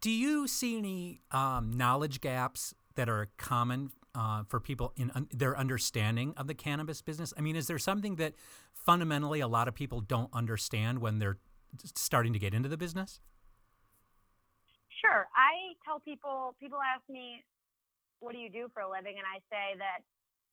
do 0.00 0.10
you 0.10 0.48
see 0.48 0.78
any 0.78 1.20
um, 1.30 1.70
knowledge 1.70 2.22
gaps 2.22 2.74
that 3.00 3.08
are 3.08 3.30
common 3.38 3.88
uh, 4.14 4.42
for 4.46 4.60
people 4.60 4.92
in 4.94 5.10
un- 5.14 5.26
their 5.32 5.56
understanding 5.56 6.34
of 6.36 6.46
the 6.46 6.52
cannabis 6.52 7.00
business? 7.00 7.32
I 7.34 7.40
mean, 7.40 7.56
is 7.56 7.66
there 7.66 7.78
something 7.78 8.16
that 8.16 8.34
fundamentally 8.74 9.40
a 9.40 9.48
lot 9.48 9.68
of 9.68 9.74
people 9.74 10.02
don't 10.02 10.28
understand 10.34 10.98
when 10.98 11.18
they're 11.18 11.38
starting 11.94 12.34
to 12.34 12.38
get 12.38 12.52
into 12.52 12.68
the 12.68 12.76
business? 12.76 13.20
Sure. 15.00 15.24
I 15.32 15.72
tell 15.82 15.98
people, 15.98 16.54
people 16.60 16.76
ask 16.76 17.00
me, 17.08 17.42
what 18.18 18.32
do 18.34 18.38
you 18.38 18.50
do 18.50 18.68
for 18.74 18.82
a 18.82 18.90
living? 18.90 19.16
And 19.16 19.24
I 19.24 19.40
say 19.48 19.78
that 19.78 20.04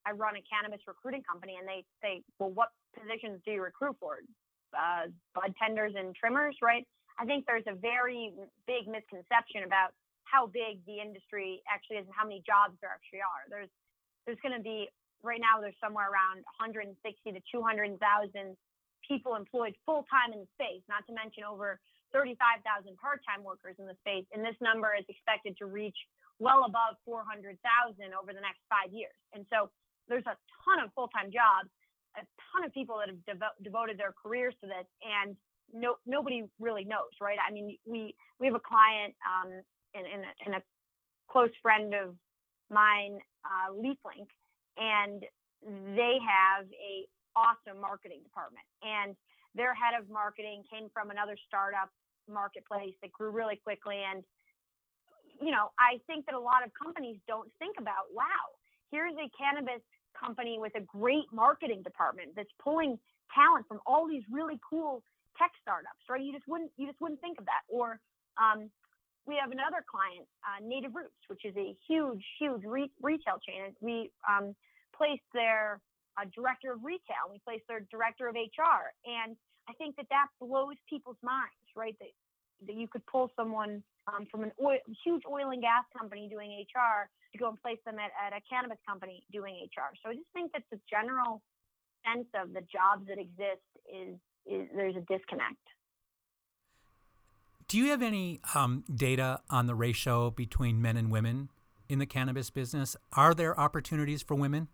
I 0.08 0.16
run 0.16 0.36
a 0.38 0.44
cannabis 0.48 0.80
recruiting 0.88 1.24
company. 1.30 1.58
And 1.60 1.68
they 1.68 1.84
say, 2.02 2.24
well, 2.40 2.52
what 2.52 2.70
positions 2.98 3.42
do 3.44 3.52
you 3.52 3.62
recruit 3.62 3.98
for? 4.00 4.20
Uh, 4.72 5.12
bud 5.36 5.54
tenders 5.62 5.92
and 5.98 6.16
trimmers, 6.16 6.56
right? 6.62 6.88
I 7.20 7.26
think 7.26 7.44
there's 7.46 7.68
a 7.68 7.76
very 7.76 8.32
big 8.68 8.88
misconception 8.88 9.68
about 9.68 9.92
how 10.28 10.46
big 10.48 10.84
the 10.84 11.00
industry 11.00 11.64
actually 11.72 12.04
is 12.04 12.06
and 12.06 12.16
how 12.16 12.28
many 12.28 12.44
jobs 12.44 12.76
there 12.84 12.92
actually 12.92 13.24
are. 13.24 13.48
There's 13.48 13.72
there's 14.28 14.40
going 14.44 14.56
to 14.56 14.64
be 14.64 14.92
right 15.24 15.40
now 15.40 15.64
there's 15.64 15.78
somewhere 15.80 16.12
around 16.12 16.44
160 16.60 16.92
to 17.00 17.42
200,000 17.48 17.96
people 19.08 19.40
employed 19.40 19.74
full 19.88 20.04
time 20.12 20.36
in 20.36 20.44
the 20.44 20.50
space, 20.60 20.84
not 20.92 21.08
to 21.08 21.16
mention 21.16 21.48
over 21.48 21.80
35,000 22.12 22.60
part 23.00 23.24
time 23.24 23.44
workers 23.44 23.80
in 23.80 23.88
the 23.88 23.96
space, 24.04 24.28
and 24.36 24.44
this 24.44 24.56
number 24.60 24.92
is 24.96 25.08
expected 25.08 25.56
to 25.58 25.66
reach 25.66 25.98
well 26.40 26.68
above 26.68 27.00
400,000 27.08 27.56
over 28.14 28.32
the 28.36 28.44
next 28.44 28.62
five 28.70 28.92
years. 28.94 29.16
And 29.34 29.48
so 29.50 29.72
there's 30.08 30.28
a 30.28 30.36
ton 30.64 30.84
of 30.84 30.92
full 30.94 31.08
time 31.10 31.32
jobs, 31.32 31.72
a 32.16 32.24
ton 32.52 32.68
of 32.68 32.72
people 32.76 33.00
that 33.00 33.10
have 33.10 33.22
devo- 33.28 33.58
devoted 33.64 33.98
their 33.98 34.14
careers 34.14 34.54
to 34.62 34.68
this, 34.68 34.88
and 35.04 35.36
no 35.74 35.96
nobody 36.06 36.48
really 36.60 36.86
knows, 36.86 37.12
right? 37.20 37.38
I 37.40 37.52
mean, 37.52 37.78
we 37.86 38.16
we 38.40 38.48
have 38.48 38.56
a 38.56 38.64
client 38.64 39.16
um, 39.24 39.64
and, 39.98 40.06
and, 40.06 40.22
a, 40.24 40.34
and 40.46 40.56
a 40.56 40.62
close 41.30 41.52
friend 41.62 41.94
of 41.94 42.16
mine, 42.70 43.20
uh, 43.44 43.74
LeafLink, 43.74 44.30
and 44.78 45.24
they 45.96 46.18
have 46.22 46.66
a 46.70 47.08
awesome 47.36 47.82
marketing 47.82 48.22
department. 48.24 48.66
And 48.82 49.16
their 49.56 49.74
head 49.74 50.00
of 50.00 50.10
marketing 50.10 50.64
came 50.70 50.90
from 50.94 51.10
another 51.10 51.38
startup 51.48 51.90
marketplace 52.30 52.94
that 53.02 53.12
grew 53.12 53.32
really 53.32 53.56
quickly. 53.58 53.98
And, 54.04 54.24
you 55.42 55.52
know, 55.52 55.72
I 55.80 56.00
think 56.06 56.26
that 56.26 56.36
a 56.36 56.40
lot 56.40 56.66
of 56.66 56.72
companies 56.74 57.18
don't 57.28 57.50
think 57.58 57.78
about, 57.80 58.14
wow, 58.14 58.58
here's 58.92 59.16
a 59.16 59.30
cannabis 59.38 59.82
company 60.14 60.58
with 60.60 60.74
a 60.76 60.82
great 60.82 61.26
marketing 61.32 61.82
department 61.84 62.34
that's 62.36 62.52
pulling 62.62 62.98
talent 63.34 63.68
from 63.68 63.80
all 63.86 64.08
these 64.08 64.24
really 64.32 64.60
cool 64.68 65.04
tech 65.38 65.52
startups, 65.62 66.02
right? 66.10 66.22
You 66.22 66.34
just 66.34 66.48
wouldn't 66.48 66.72
you 66.78 66.88
just 66.88 67.00
wouldn't 67.00 67.22
think 67.22 67.38
of 67.40 67.46
that. 67.46 67.62
Or 67.70 68.00
um, 68.42 68.70
we 69.28 69.36
have 69.36 69.52
another 69.52 69.84
client, 69.84 70.26
uh, 70.42 70.64
Native 70.64 70.96
Roots, 70.96 71.20
which 71.28 71.44
is 71.44 71.56
a 71.58 71.76
huge, 71.88 72.24
huge 72.40 72.64
re- 72.64 72.92
retail 73.02 73.38
chain. 73.44 73.76
We 73.82 74.10
um, 74.24 74.56
placed 74.96 75.28
their 75.34 75.80
uh, 76.18 76.26
director 76.34 76.72
of 76.74 76.84
retail. 76.84 77.28
We 77.30 77.40
placed 77.44 77.68
their 77.68 77.84
director 77.92 78.28
of 78.28 78.36
HR, 78.36 78.96
and 79.06 79.36
I 79.70 79.74
think 79.74 79.96
that 79.98 80.08
that 80.10 80.28
blows 80.40 80.80
people's 80.90 81.20
minds, 81.22 81.68
right? 81.76 81.96
That 82.00 82.10
that 82.66 82.76
you 82.76 82.88
could 82.88 83.06
pull 83.06 83.30
someone 83.36 83.84
um, 84.08 84.26
from 84.32 84.44
an 84.44 84.52
oil, 84.64 84.80
huge 85.06 85.22
oil 85.30 85.52
and 85.52 85.62
gas 85.62 85.84
company 85.96 86.28
doing 86.32 86.66
HR 86.66 87.06
to 87.34 87.38
go 87.38 87.50
and 87.50 87.62
place 87.62 87.78
them 87.86 87.98
at, 88.00 88.10
at 88.18 88.34
a 88.34 88.42
cannabis 88.50 88.80
company 88.88 89.24
doing 89.32 89.56
HR. 89.62 89.94
So 90.02 90.10
I 90.10 90.16
just 90.16 90.32
think 90.34 90.52
that 90.54 90.64
the 90.72 90.80
general 90.90 91.44
sense 92.02 92.28
of 92.34 92.54
the 92.54 92.62
jobs 92.62 93.06
that 93.08 93.20
exist 93.20 93.68
is, 93.86 94.16
is 94.50 94.68
there's 94.74 94.96
a 94.96 95.06
disconnect. 95.06 95.62
Do 97.68 97.78
you 97.78 97.92
have 97.92 98.02
any 98.02 98.40
um, 98.56 98.86
data 98.88 99.42
on 99.50 99.68
the 99.68 99.76
ratio 99.76 100.32
between 100.32 100.82
men 100.82 100.96
and 100.96 101.12
women 101.12 101.52
in 101.90 102.00
the 102.00 102.06
cannabis 102.06 102.50
business? 102.50 102.96
Are 103.12 103.36
there 103.36 103.60
opportunities 103.60 104.24
for 104.24 104.36
women? 104.36 104.70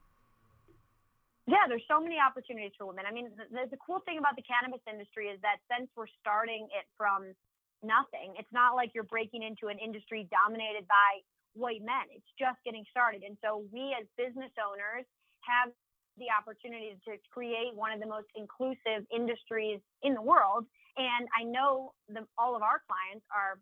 Yeah, 1.49 1.65
there's 1.67 1.83
so 1.89 1.99
many 1.99 2.21
opportunities 2.21 2.71
for 2.77 2.85
women. 2.85 3.05
I 3.09 3.11
mean, 3.11 3.33
the, 3.33 3.65
the 3.65 3.81
cool 3.81 4.05
thing 4.05 4.21
about 4.21 4.37
the 4.37 4.45
cannabis 4.45 4.79
industry 4.85 5.33
is 5.33 5.41
that 5.41 5.57
since 5.65 5.89
we're 5.97 6.11
starting 6.21 6.69
it 6.69 6.85
from 6.95 7.33
nothing, 7.81 8.37
it's 8.37 8.53
not 8.53 8.77
like 8.77 8.93
you're 8.93 9.09
breaking 9.09 9.41
into 9.41 9.73
an 9.73 9.81
industry 9.81 10.29
dominated 10.29 10.85
by 10.85 11.25
white 11.57 11.81
men. 11.81 12.13
It's 12.13 12.29
just 12.37 12.61
getting 12.61 12.85
started. 12.93 13.25
And 13.25 13.41
so 13.41 13.65
we 13.73 13.97
as 13.97 14.05
business 14.21 14.53
owners 14.61 15.09
have 15.41 15.73
the 16.21 16.29
opportunity 16.29 16.93
to 17.09 17.17
create 17.33 17.73
one 17.73 17.89
of 17.89 17.97
the 17.97 18.05
most 18.05 18.29
inclusive 18.37 19.09
industries 19.09 19.81
in 20.05 20.13
the 20.13 20.21
world 20.21 20.69
and 20.97 21.27
I 21.33 21.43
know 21.43 21.93
the, 22.09 22.25
all 22.37 22.55
of 22.55 22.61
our 22.61 22.81
clients 22.85 23.25
are 23.33 23.57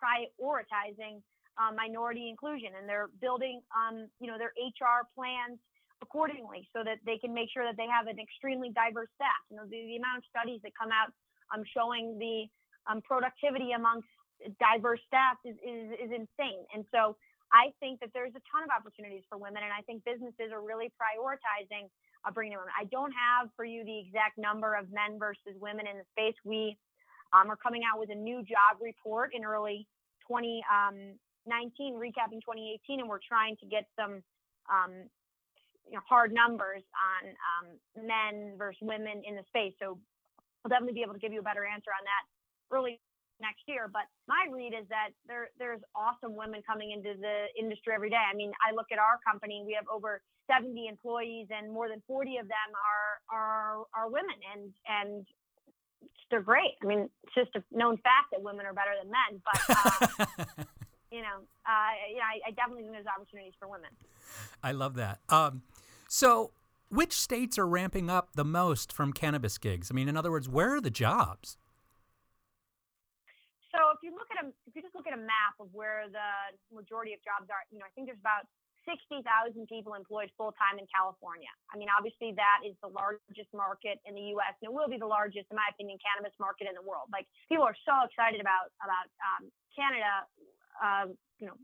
prioritizing 0.00 1.20
uh, 1.56 1.70
minority 1.74 2.28
inclusion, 2.28 2.74
and 2.78 2.88
they're 2.88 3.08
building, 3.20 3.60
um, 3.70 4.08
you 4.20 4.26
know, 4.26 4.38
their 4.38 4.52
HR 4.58 5.06
plans 5.14 5.60
accordingly 6.02 6.68
so 6.74 6.82
that 6.84 6.98
they 7.06 7.16
can 7.16 7.32
make 7.32 7.48
sure 7.52 7.64
that 7.64 7.76
they 7.78 7.86
have 7.86 8.06
an 8.10 8.18
extremely 8.18 8.70
diverse 8.74 9.08
staff. 9.14 9.40
You 9.48 9.56
know, 9.56 9.64
the, 9.64 9.78
the 9.86 9.96
amount 9.96 10.20
of 10.20 10.24
studies 10.28 10.60
that 10.66 10.72
come 10.74 10.90
out 10.90 11.14
um, 11.54 11.62
showing 11.72 12.18
the 12.18 12.50
um, 12.90 13.00
productivity 13.00 13.72
amongst 13.72 14.08
diverse 14.60 15.00
staff 15.06 15.38
is, 15.46 15.56
is, 15.62 15.94
is 15.96 16.10
insane. 16.12 16.66
And 16.74 16.84
so 16.92 17.16
I 17.54 17.72
think 17.78 18.02
that 18.02 18.10
there's 18.12 18.34
a 18.34 18.42
ton 18.50 18.66
of 18.66 18.70
opportunities 18.74 19.22
for 19.30 19.38
women, 19.38 19.62
and 19.62 19.72
I 19.72 19.80
think 19.86 20.02
businesses 20.04 20.50
are 20.50 20.60
really 20.60 20.90
prioritizing 20.98 21.88
uh, 22.26 22.30
bringing 22.30 22.56
women. 22.56 22.72
I 22.78 22.84
don't 22.84 23.12
have 23.12 23.50
for 23.56 23.64
you 23.64 23.84
the 23.84 23.98
exact 23.98 24.38
number 24.38 24.74
of 24.74 24.90
men 24.92 25.18
versus 25.18 25.54
women 25.60 25.86
in 25.86 25.98
the 25.98 26.04
space. 26.12 26.34
We 26.44 26.76
um, 27.32 27.50
are 27.50 27.56
coming 27.56 27.82
out 27.84 28.00
with 28.00 28.10
a 28.10 28.14
new 28.14 28.42
job 28.42 28.80
report 28.80 29.34
in 29.34 29.44
early 29.44 29.86
2019, 30.26 31.16
um, 31.94 32.00
recapping 32.00 32.40
2018, 32.40 33.00
and 33.00 33.08
we're 33.08 33.24
trying 33.26 33.56
to 33.56 33.66
get 33.66 33.86
some 33.98 34.22
um, 34.70 35.10
you 35.86 35.92
know, 35.92 36.04
hard 36.08 36.32
numbers 36.32 36.82
on 36.96 37.22
um, 37.44 37.66
men 38.06 38.56
versus 38.56 38.80
women 38.80 39.22
in 39.26 39.36
the 39.36 39.44
space. 39.48 39.74
So 39.80 39.98
we'll 40.62 40.70
definitely 40.70 40.94
be 40.94 41.02
able 41.02 41.14
to 41.14 41.20
give 41.20 41.32
you 41.32 41.40
a 41.40 41.46
better 41.46 41.64
answer 41.64 41.90
on 41.92 42.04
that 42.04 42.24
early 42.74 43.00
next 43.40 43.62
year. 43.66 43.90
But 43.90 44.06
my 44.26 44.46
read 44.50 44.74
is 44.74 44.86
that 44.88 45.10
there 45.26 45.50
there's 45.58 45.80
awesome 45.94 46.36
women 46.36 46.62
coming 46.66 46.92
into 46.92 47.18
the 47.18 47.50
industry 47.58 47.94
every 47.94 48.10
day. 48.10 48.20
I 48.20 48.34
mean, 48.34 48.52
I 48.62 48.74
look 48.74 48.92
at 48.92 48.98
our 48.98 49.18
company, 49.26 49.62
we 49.66 49.74
have 49.74 49.86
over 49.88 50.20
70 50.46 50.88
employees 50.88 51.48
and 51.50 51.72
more 51.72 51.88
than 51.88 52.02
40 52.06 52.38
of 52.38 52.48
them 52.48 52.70
are 52.74 53.12
are 53.32 53.86
are 53.94 54.08
women 54.10 54.38
and 54.52 54.72
and 54.86 55.26
they're 56.30 56.42
great. 56.42 56.76
I 56.82 56.86
mean, 56.86 57.08
it's 57.22 57.34
just 57.34 57.54
a 57.56 57.62
known 57.76 57.96
fact 57.98 58.32
that 58.32 58.42
women 58.42 58.66
are 58.66 58.72
better 58.72 58.94
than 59.00 59.10
men, 59.10 59.42
but 59.44 59.60
uh, 59.76 60.64
you 61.12 61.22
know, 61.22 61.44
uh, 61.66 61.92
you 62.10 62.16
know, 62.16 62.24
I, 62.24 62.48
I, 62.48 62.50
definitely 62.50 62.82
think 62.82 62.94
there's 62.94 63.06
opportunities 63.06 63.52
for 63.58 63.68
women. 63.68 63.90
I 64.62 64.72
love 64.72 64.94
that. 64.96 65.20
Um, 65.28 65.62
so, 66.08 66.52
which 66.88 67.12
states 67.12 67.58
are 67.58 67.66
ramping 67.66 68.10
up 68.10 68.30
the 68.34 68.44
most 68.44 68.92
from 68.92 69.12
cannabis 69.12 69.58
gigs? 69.58 69.90
I 69.90 69.94
mean, 69.94 70.08
in 70.08 70.16
other 70.16 70.30
words, 70.30 70.48
where 70.48 70.74
are 70.74 70.80
the 70.80 70.90
jobs? 70.90 71.56
So, 73.74 73.90
if 73.90 73.98
you 74.06 74.14
look 74.14 74.30
at 74.30 74.38
a, 74.38 74.54
if 74.70 74.72
you 74.78 74.86
just 74.86 74.94
look 74.94 75.10
at 75.10 75.18
a 75.18 75.20
map 75.20 75.58
of 75.58 75.66
where 75.74 76.06
the 76.06 76.54
majority 76.70 77.10
of 77.10 77.18
jobs 77.26 77.50
are, 77.50 77.66
you 77.74 77.82
know, 77.82 77.86
I 77.86 77.90
think 77.98 78.06
there's 78.06 78.22
about 78.22 78.46
60,000 78.86 79.26
people 79.66 79.98
employed 79.98 80.30
full 80.38 80.54
time 80.54 80.78
in 80.78 80.86
California. 80.92 81.50
I 81.72 81.80
mean, 81.80 81.90
obviously, 81.90 82.36
that 82.38 82.62
is 82.62 82.78
the 82.84 82.92
largest 82.92 83.50
market 83.50 83.98
in 84.06 84.14
the 84.14 84.30
U.S. 84.38 84.54
and 84.62 84.70
it 84.70 84.72
will 84.72 84.86
be 84.86 85.00
the 85.00 85.08
largest, 85.08 85.50
in 85.50 85.56
my 85.58 85.66
opinion, 85.74 85.98
cannabis 85.98 86.36
market 86.38 86.70
in 86.70 86.78
the 86.78 86.86
world. 86.86 87.10
Like 87.10 87.26
people 87.50 87.66
are 87.66 87.76
so 87.82 88.06
excited 88.06 88.38
about 88.38 88.70
about 88.78 89.08
um, 89.18 89.42
Canada, 89.74 90.12
uh, 90.78 91.06
you 91.42 91.50
know, 91.50 91.58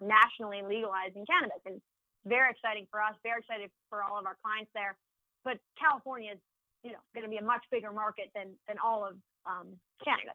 nationally 0.00 0.64
legalizing 0.64 1.28
cannabis, 1.28 1.60
and 1.68 1.82
very 2.24 2.48
exciting 2.48 2.86
for 2.88 3.02
us, 3.02 3.12
very 3.26 3.42
excited 3.42 3.68
for 3.90 4.00
all 4.00 4.16
of 4.16 4.24
our 4.24 4.40
clients 4.40 4.72
there. 4.72 4.96
But 5.44 5.58
California 5.76 6.38
is, 6.38 6.40
you 6.86 6.94
know, 6.94 7.02
going 7.12 7.26
to 7.26 7.32
be 7.32 7.42
a 7.42 7.44
much 7.44 7.66
bigger 7.68 7.90
market 7.90 8.30
than 8.32 8.54
than 8.70 8.78
all 8.78 9.02
of 9.04 9.18
um, 9.44 9.74
Canada, 10.06 10.32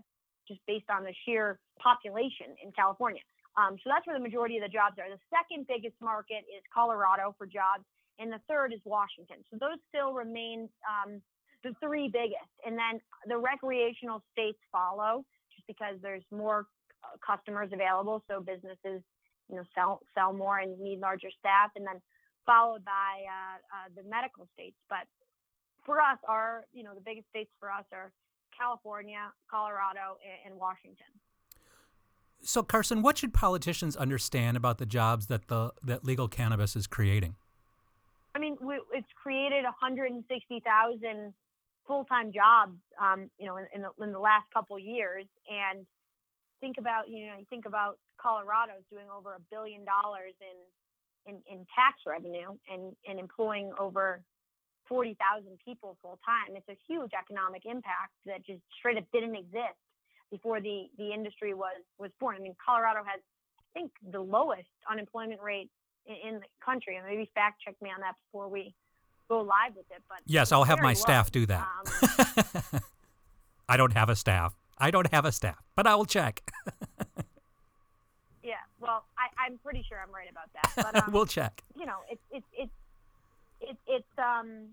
just 0.48 0.62
based 0.68 0.90
on 0.90 1.04
the 1.04 1.14
sheer 1.26 1.60
population 1.80 2.56
in 2.64 2.72
California. 2.72 3.22
Um, 3.58 3.76
so 3.84 3.90
that's 3.90 4.06
where 4.06 4.16
the 4.16 4.24
majority 4.24 4.58
of 4.58 4.64
the 4.64 4.70
jobs 4.70 5.02
are. 5.02 5.10
The 5.10 5.22
second 5.34 5.66
biggest 5.66 5.98
market 6.02 6.46
is 6.46 6.62
Colorado 6.74 7.34
for 7.38 7.48
jobs, 7.48 7.84
and 8.20 8.32
the 8.32 8.40
third 8.48 8.72
is 8.72 8.80
Washington. 8.86 9.42
So 9.50 9.58
those 9.58 9.82
still 9.90 10.14
remain 10.14 10.70
um, 10.86 11.22
the 11.64 11.74
three 11.82 12.08
biggest. 12.08 12.54
And 12.66 12.78
then 12.78 13.02
the 13.26 13.38
recreational 13.38 14.22
states 14.32 14.60
follow, 14.72 15.26
just 15.50 15.66
because 15.66 15.98
there's 16.02 16.24
more 16.30 16.68
uh, 17.04 17.18
customers 17.26 17.70
available, 17.74 18.24
so 18.30 18.42
businesses 18.42 19.02
you 19.50 19.56
know 19.56 19.64
sell 19.74 20.02
sell 20.14 20.34
more 20.34 20.60
and 20.60 20.78
need 20.80 21.00
larger 21.00 21.30
staff, 21.40 21.72
and 21.76 21.86
then 21.86 22.02
followed 22.46 22.86
by 22.86 23.26
uh, 23.26 23.58
uh, 23.74 23.88
the 23.96 24.08
medical 24.08 24.48
states. 24.54 24.78
But 24.90 25.10
for 25.86 26.02
us, 26.02 26.20
our 26.28 26.66
you 26.74 26.84
know 26.84 26.94
the 26.94 27.02
biggest 27.02 27.28
states 27.30 27.52
for 27.60 27.72
us 27.72 27.86
are 27.92 28.12
California, 28.60 29.32
Colorado, 29.50 30.18
and, 30.46 30.56
Washington. 30.58 31.08
So, 32.42 32.64
Carson, 32.64 33.02
what 33.02 33.18
should 33.18 33.34
politicians 33.34 33.96
understand 33.96 34.58
about 34.58 34.78
the 34.78 34.86
jobs 34.86 35.28
that 35.28 35.48
the 35.48 35.72
that 35.84 36.06
legal 36.06 36.28
cannabis 36.28 36.76
is 36.76 36.88
creating? 36.88 37.36
I 38.36 38.40
mean, 38.40 38.58
we, 38.62 38.80
it's 38.94 39.08
created 39.22 39.64
160,000 39.64 41.34
full-time 41.88 42.32
jobs, 42.32 42.78
um, 43.02 43.32
you 43.40 43.48
know, 43.48 43.58
in, 43.58 43.66
in, 43.74 43.82
the, 43.82 44.04
in 44.04 44.12
the 44.12 44.20
last 44.20 44.46
couple 44.54 44.78
years. 44.78 45.26
And 45.50 45.88
think 46.60 46.76
about, 46.78 47.10
you 47.10 47.28
know, 47.28 47.34
you 47.40 47.46
think 47.50 47.66
about 47.66 47.98
Colorado's 48.22 48.84
doing 48.92 49.06
over 49.16 49.34
a 49.34 49.42
billion 49.50 49.86
dollars 49.86 50.34
in, 50.42 51.34
in, 51.34 51.42
in 51.50 51.66
tax 51.74 51.98
revenue 52.06 52.54
and, 52.72 52.96
and 53.08 53.20
employing 53.20 53.72
over 53.80 54.22
40,000 54.88 55.58
people 55.64 55.98
full 56.02 56.20
time. 56.26 56.56
It's 56.56 56.70
a 56.70 56.78
huge 56.88 57.12
economic 57.18 57.64
impact 57.66 58.14
that 58.26 58.46
just 58.46 58.62
straight 58.78 58.98
up 58.98 59.06
didn't 59.14 59.36
exist 59.36 59.78
before 60.32 60.60
the, 60.60 60.88
the 60.98 61.12
industry 61.14 61.54
was, 61.54 61.80
was 62.00 62.12
born. 62.20 62.36
I 62.38 62.40
mean, 62.40 62.56
Colorado 62.64 63.00
has, 63.06 63.20
I 63.60 63.80
think, 63.80 63.92
the 64.12 64.20
lowest 64.20 64.68
unemployment 64.90 65.42
rate 65.42 65.70
in, 66.06 66.16
in 66.28 66.34
the 66.40 66.48
country. 66.64 66.96
And 66.98 67.06
maybe 67.06 67.30
fact 67.34 67.62
check 67.62 67.76
me 67.82 67.90
on 67.90 68.02
that 68.02 68.16
before 68.26 68.50
we 68.50 68.74
go 69.30 69.40
live 69.40 69.76
with 69.76 69.86
it. 69.92 70.04
But 70.10 70.20
yes, 70.26 70.52
I'll 70.52 70.64
have 70.64 70.80
my 70.82 70.90
low. 70.90 70.94
staff 70.96 71.32
do 71.32 71.46
that. 71.46 71.68
Um, 72.74 72.82
I 73.70 73.78
don't 73.78 73.94
have 73.94 74.10
a 74.10 74.16
staff. 74.16 74.56
I 74.78 74.92
don't 74.92 75.12
have 75.12 75.26
a 75.26 75.32
staff, 75.32 75.62
but 75.76 75.88
I 75.88 75.96
will 75.96 76.06
check. 76.06 76.42
yeah, 78.44 78.56
well, 78.80 79.06
I, 79.18 79.48
am 79.48 79.58
pretty 79.64 79.84
sure 79.88 79.98
I'm 80.00 80.14
right 80.14 80.30
about 80.30 80.50
that. 80.54 80.72
But 80.76 81.04
um, 81.08 81.12
we'll 81.12 81.26
check. 81.26 81.64
You 81.76 81.86
know, 81.86 81.98
it's 82.10 82.22
it's 82.32 82.46
it's 82.54 82.72
it, 83.70 83.78
it's 83.88 84.18
um 84.18 84.70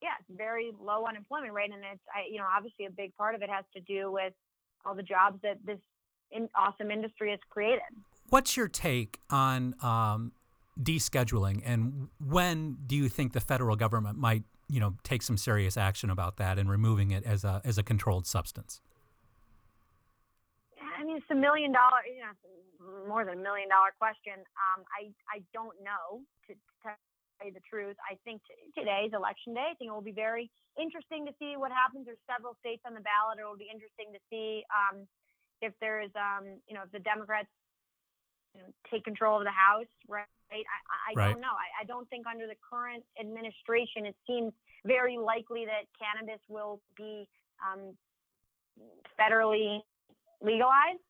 yeah, 0.00 0.10
it's 0.20 0.38
very 0.38 0.72
low 0.80 1.06
unemployment 1.06 1.52
rate, 1.52 1.70
and 1.72 1.82
it's 1.92 2.02
I, 2.14 2.30
you 2.30 2.38
know 2.38 2.46
obviously 2.54 2.86
a 2.86 2.90
big 2.90 3.16
part 3.16 3.34
of 3.34 3.42
it 3.42 3.50
has 3.50 3.64
to 3.74 3.80
do 3.80 4.12
with 4.12 4.32
all 4.84 4.94
the 4.94 5.02
jobs 5.02 5.38
that 5.42 5.58
this 5.64 5.78
in, 6.30 6.48
awesome 6.54 6.90
industry 6.90 7.30
has 7.30 7.40
created. 7.50 7.80
What's 8.28 8.56
your 8.56 8.68
take 8.68 9.18
on 9.30 9.74
um, 9.82 10.32
descheduling, 10.80 11.62
and 11.64 12.08
when 12.24 12.78
do 12.86 12.94
you 12.94 13.08
think 13.08 13.32
the 13.32 13.40
federal 13.40 13.76
government 13.76 14.18
might 14.18 14.44
you 14.68 14.80
know 14.80 14.94
take 15.02 15.22
some 15.22 15.36
serious 15.36 15.76
action 15.76 16.10
about 16.10 16.36
that 16.36 16.58
and 16.58 16.70
removing 16.70 17.10
it 17.10 17.24
as 17.24 17.44
a 17.44 17.60
as 17.64 17.78
a 17.78 17.82
controlled 17.82 18.26
substance? 18.26 18.80
I 20.98 21.04
mean, 21.04 21.16
it's 21.16 21.30
a 21.30 21.34
million 21.34 21.72
dollar, 21.72 22.02
you 22.06 22.20
know, 22.20 23.08
more 23.08 23.24
than 23.24 23.38
a 23.38 23.42
million 23.42 23.68
dollar 23.68 23.94
question. 23.98 24.34
Um, 24.36 24.84
I 24.92 25.10
I 25.34 25.42
don't 25.54 25.74
know 25.82 26.22
to, 26.46 26.54
to 26.54 26.90
tell 27.38 27.46
you 27.46 27.54
the 27.54 27.64
truth. 27.64 27.96
I 28.02 28.18
think 28.26 28.42
t- 28.44 28.74
today's 28.74 29.14
election 29.14 29.54
day. 29.54 29.70
I 29.70 29.74
think 29.78 29.88
it 29.88 29.94
will 29.94 30.02
be 30.02 30.12
very 30.12 30.50
interesting 30.74 31.24
to 31.26 31.32
see 31.38 31.54
what 31.54 31.70
happens. 31.70 32.06
There's 32.06 32.20
several 32.26 32.58
states 32.58 32.82
on 32.82 32.98
the 32.98 33.04
ballot. 33.06 33.38
It 33.38 33.46
will 33.46 33.58
be 33.58 33.70
interesting 33.70 34.10
to 34.10 34.20
see 34.26 34.66
um, 34.74 35.06
if 35.62 35.72
there's, 35.80 36.10
um, 36.18 36.58
you 36.66 36.74
know, 36.74 36.82
if 36.82 36.90
the 36.90 37.02
Democrats 37.02 37.48
you 38.54 38.62
know, 38.62 38.70
take 38.90 39.06
control 39.06 39.38
of 39.38 39.46
the 39.46 39.54
House, 39.54 39.90
right? 40.10 40.26
I, 40.50 40.64
I 40.64 41.12
right. 41.14 41.32
don't 41.32 41.40
know. 41.40 41.52
I, 41.52 41.82
I 41.82 41.84
don't 41.84 42.08
think 42.08 42.26
under 42.26 42.46
the 42.48 42.56
current 42.58 43.04
administration, 43.20 44.08
it 44.08 44.16
seems 44.26 44.52
very 44.86 45.18
likely 45.18 45.68
that 45.68 45.84
cannabis 46.00 46.40
will 46.48 46.80
be 46.96 47.28
um, 47.60 47.92
federally 49.20 49.84
legalized. 50.40 51.04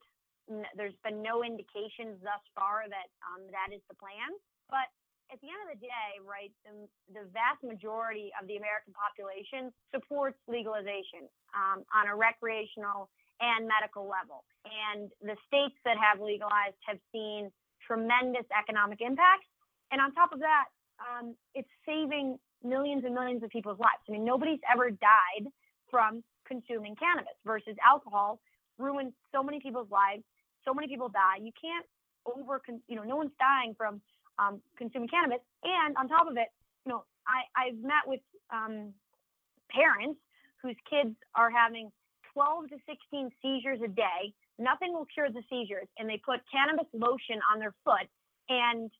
There's 0.74 0.96
been 1.04 1.22
no 1.22 1.44
indications 1.44 2.18
thus 2.24 2.42
far 2.56 2.88
that 2.88 3.08
um, 3.20 3.46
that 3.52 3.70
is 3.70 3.84
the 3.86 3.94
plan. 3.94 4.32
But 4.72 4.88
at 5.28 5.40
the 5.44 5.48
end 5.48 5.60
of 5.68 5.76
the 5.76 5.80
day, 5.84 6.10
right, 6.24 6.52
the, 6.64 6.88
the 7.12 7.24
vast 7.36 7.60
majority 7.60 8.32
of 8.40 8.48
the 8.48 8.56
American 8.56 8.96
population 8.96 9.72
supports 9.92 10.40
legalization 10.48 11.28
um, 11.52 11.84
on 11.92 12.08
a 12.08 12.14
recreational 12.16 13.12
and 13.40 13.68
medical 13.68 14.08
level. 14.08 14.44
And 14.64 15.12
the 15.20 15.36
states 15.46 15.76
that 15.84 16.00
have 16.00 16.18
legalized 16.18 16.80
have 16.88 16.98
seen 17.12 17.52
tremendous 17.84 18.48
economic 18.56 19.00
impacts. 19.00 19.46
And 19.92 20.00
on 20.00 20.12
top 20.16 20.32
of 20.32 20.40
that, 20.40 20.72
um, 20.98 21.36
it's 21.54 21.70
saving 21.86 22.40
millions 22.64 23.04
and 23.04 23.14
millions 23.14 23.44
of 23.44 23.50
people's 23.50 23.78
lives. 23.78 24.02
I 24.08 24.12
mean, 24.12 24.24
nobody's 24.24 24.60
ever 24.66 24.90
died 24.90 25.46
from 25.90 26.24
consuming 26.46 26.96
cannabis 26.96 27.36
versus 27.44 27.76
alcohol 27.84 28.40
ruins 28.78 29.12
so 29.32 29.42
many 29.42 29.60
people's 29.60 29.90
lives. 29.90 30.24
So 30.64 30.74
many 30.74 30.88
people 30.88 31.08
die. 31.08 31.38
You 31.40 31.52
can't 31.54 31.86
over, 32.26 32.60
you 32.88 32.96
know, 32.96 33.04
no 33.04 33.16
one's 33.16 33.32
dying 33.38 33.74
from 33.76 34.00
um, 34.38 34.60
consuming 34.76 35.08
cannabis. 35.08 35.38
And 35.64 35.96
on 35.96 36.08
top 36.08 36.26
of 36.30 36.36
it, 36.36 36.48
you 36.86 36.92
know, 36.92 37.04
I, 37.26 37.68
I've 37.68 37.78
met 37.78 38.06
with 38.06 38.20
um, 38.50 38.94
parents 39.70 40.18
whose 40.62 40.76
kids 40.88 41.14
are 41.34 41.50
having 41.50 41.90
12 42.32 42.70
to 42.70 42.76
16 42.86 43.30
seizures 43.42 43.80
a 43.84 43.88
day. 43.88 44.32
Nothing 44.58 44.92
will 44.92 45.06
cure 45.06 45.30
the 45.30 45.42
seizures, 45.48 45.86
and 45.98 46.08
they 46.08 46.20
put 46.24 46.40
cannabis 46.50 46.86
lotion 46.92 47.38
on 47.52 47.60
their 47.60 47.74
foot, 47.84 48.10
and 48.48 48.90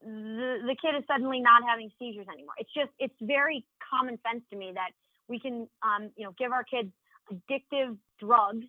the, 0.00 0.64
the 0.64 0.76
kid 0.80 0.96
is 0.96 1.04
suddenly 1.06 1.40
not 1.40 1.62
having 1.68 1.90
seizures 1.98 2.26
anymore. 2.32 2.54
It's 2.58 2.72
just, 2.72 2.90
it's 2.98 3.14
very 3.20 3.64
common 3.80 4.18
sense 4.24 4.42
to 4.50 4.56
me 4.56 4.72
that 4.74 4.92
we 5.28 5.38
can, 5.38 5.68
um, 5.82 6.10
you 6.16 6.24
know, 6.24 6.32
give 6.38 6.52
our 6.52 6.64
kids 6.64 6.88
addictive 7.28 7.96
drugs 8.20 8.66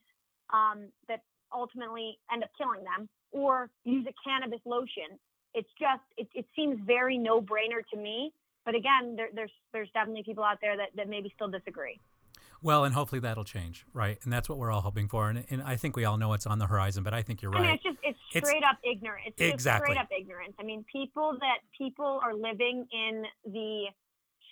um, 0.51 0.87
that 1.07 1.21
ultimately 1.53 2.19
end 2.31 2.43
up 2.43 2.49
killing 2.57 2.83
them, 2.83 3.07
or 3.31 3.69
use 3.85 4.05
a 4.07 4.15
cannabis 4.27 4.59
lotion 4.65 5.19
it's 5.53 5.69
just 5.79 6.01
it, 6.17 6.27
it 6.33 6.45
seems 6.55 6.79
very 6.86 7.17
no 7.17 7.41
brainer 7.41 7.86
to 7.93 7.97
me. 7.97 8.33
But 8.65 8.75
again, 8.75 9.15
there, 9.15 9.29
there's 9.33 9.51
there's 9.73 9.89
definitely 9.93 10.23
people 10.23 10.43
out 10.43 10.57
there 10.62 10.77
that, 10.77 10.89
that 10.95 11.10
maybe 11.10 11.31
still 11.36 11.49
disagree. 11.49 11.99
Well, 12.62 12.86
and 12.86 12.93
hopefully 12.93 13.21
that'll 13.21 13.43
change, 13.43 13.86
right? 13.93 14.17
And 14.23 14.33
that's 14.33 14.49
what 14.49 14.57
we're 14.57 14.71
all 14.71 14.81
hoping 14.81 15.07
for. 15.07 15.29
And, 15.29 15.45
and 15.49 15.62
I 15.62 15.75
think 15.75 15.95
we 15.95 16.05
all 16.05 16.17
know 16.17 16.33
it's 16.33 16.47
on 16.47 16.57
the 16.57 16.65
horizon, 16.65 17.03
but 17.03 17.13
I 17.13 17.21
think 17.21 17.41
you're 17.41 17.51
right. 17.51 17.62
I 17.62 17.65
mean, 17.65 17.75
it's 17.75 17.83
just 17.83 17.97
it's 18.03 18.19
straight 18.29 18.57
it's, 18.57 18.65
up 18.67 18.77
ignorance. 18.83 19.33
It's 19.38 19.53
exactly. 19.53 19.93
straight 19.93 20.01
up 20.01 20.10
ignorance. 20.12 20.55
I 20.60 20.63
mean, 20.63 20.83
people 20.91 21.38
that 21.39 21.60
people 21.77 22.19
are 22.23 22.33
living 22.33 22.88
in 22.91 23.23
the 23.45 23.86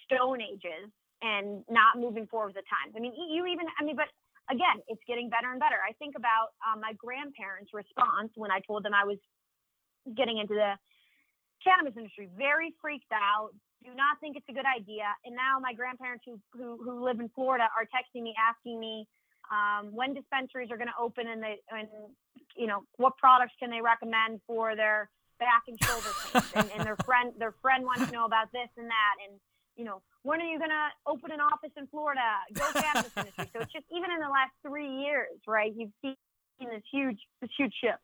stone 0.05 0.39
ages 0.41 0.91
and 1.21 1.63
not 1.69 1.97
moving 1.97 2.27
forward 2.27 2.53
with 2.53 2.63
the 2.63 2.69
times. 2.69 2.93
I 2.95 2.99
mean, 2.99 3.13
you 3.15 3.45
even 3.47 3.65
I 3.79 3.83
mean, 3.83 3.95
but 3.95 4.07
again, 4.49 4.85
it's 4.87 5.01
getting 5.07 5.29
better 5.29 5.49
and 5.51 5.59
better. 5.59 5.81
I 5.81 5.93
think 5.93 6.15
about 6.15 6.53
um, 6.61 6.81
my 6.81 6.93
grandparents' 6.93 7.73
response 7.73 8.31
when 8.35 8.51
I 8.51 8.59
told 8.61 8.85
them 8.85 8.93
I 8.93 9.03
was 9.03 9.17
getting 10.13 10.37
into 10.37 10.53
the 10.53 10.77
cannabis 11.63 11.97
industry, 11.97 12.29
very 12.37 12.73
freaked 12.81 13.11
out. 13.11 13.49
Do 13.83 13.93
not 13.93 14.19
think 14.19 14.37
it's 14.37 14.45
a 14.49 14.53
good 14.53 14.65
idea. 14.65 15.05
And 15.25 15.35
now 15.35 15.57
my 15.61 15.73
grandparents 15.73 16.23
who 16.25 16.39
who, 16.53 16.77
who 16.81 17.03
live 17.03 17.19
in 17.19 17.29
Florida 17.33 17.65
are 17.77 17.85
texting 17.85 18.23
me 18.23 18.33
asking 18.37 18.79
me 18.79 19.07
um, 19.53 19.93
when 19.93 20.13
dispensaries 20.13 20.69
are 20.71 20.77
going 20.77 20.89
to 20.89 20.99
open 20.99 21.27
and 21.27 21.41
they 21.41 21.61
and 21.69 21.87
you 22.57 22.67
know 22.67 22.83
what 22.97 23.17
products 23.17 23.53
can 23.59 23.69
they 23.69 23.81
recommend 23.81 24.41
for 24.47 24.75
their 24.75 25.09
back 25.37 25.63
and 25.67 25.77
shoulder 25.83 26.09
pain. 26.33 26.41
and, 26.55 26.71
and 26.77 26.81
their 26.85 26.97
friend 27.05 27.33
their 27.37 27.53
friend 27.61 27.85
wants 27.85 28.05
to 28.05 28.11
know 28.11 28.25
about 28.25 28.51
this 28.51 28.69
and 28.77 28.89
that 28.89 29.15
and 29.27 29.39
you 29.75 29.83
know, 29.83 30.01
when 30.23 30.41
are 30.41 30.47
you 30.47 30.57
going 30.57 30.71
to 30.71 30.87
open 31.05 31.31
an 31.31 31.39
office 31.39 31.71
in 31.77 31.87
Florida? 31.87 32.21
Go 32.53 32.63
cannabis 32.73 33.11
industry. 33.15 33.49
So 33.53 33.59
it's 33.61 33.73
just 33.73 33.85
even 33.91 34.09
in 34.11 34.19
the 34.19 34.31
last 34.31 34.55
three 34.65 34.89
years, 35.03 35.37
right? 35.47 35.71
You've 35.75 35.91
seen 36.01 36.15
this 36.59 36.83
huge, 36.91 37.19
this 37.41 37.51
huge 37.57 37.73
shift. 37.83 37.99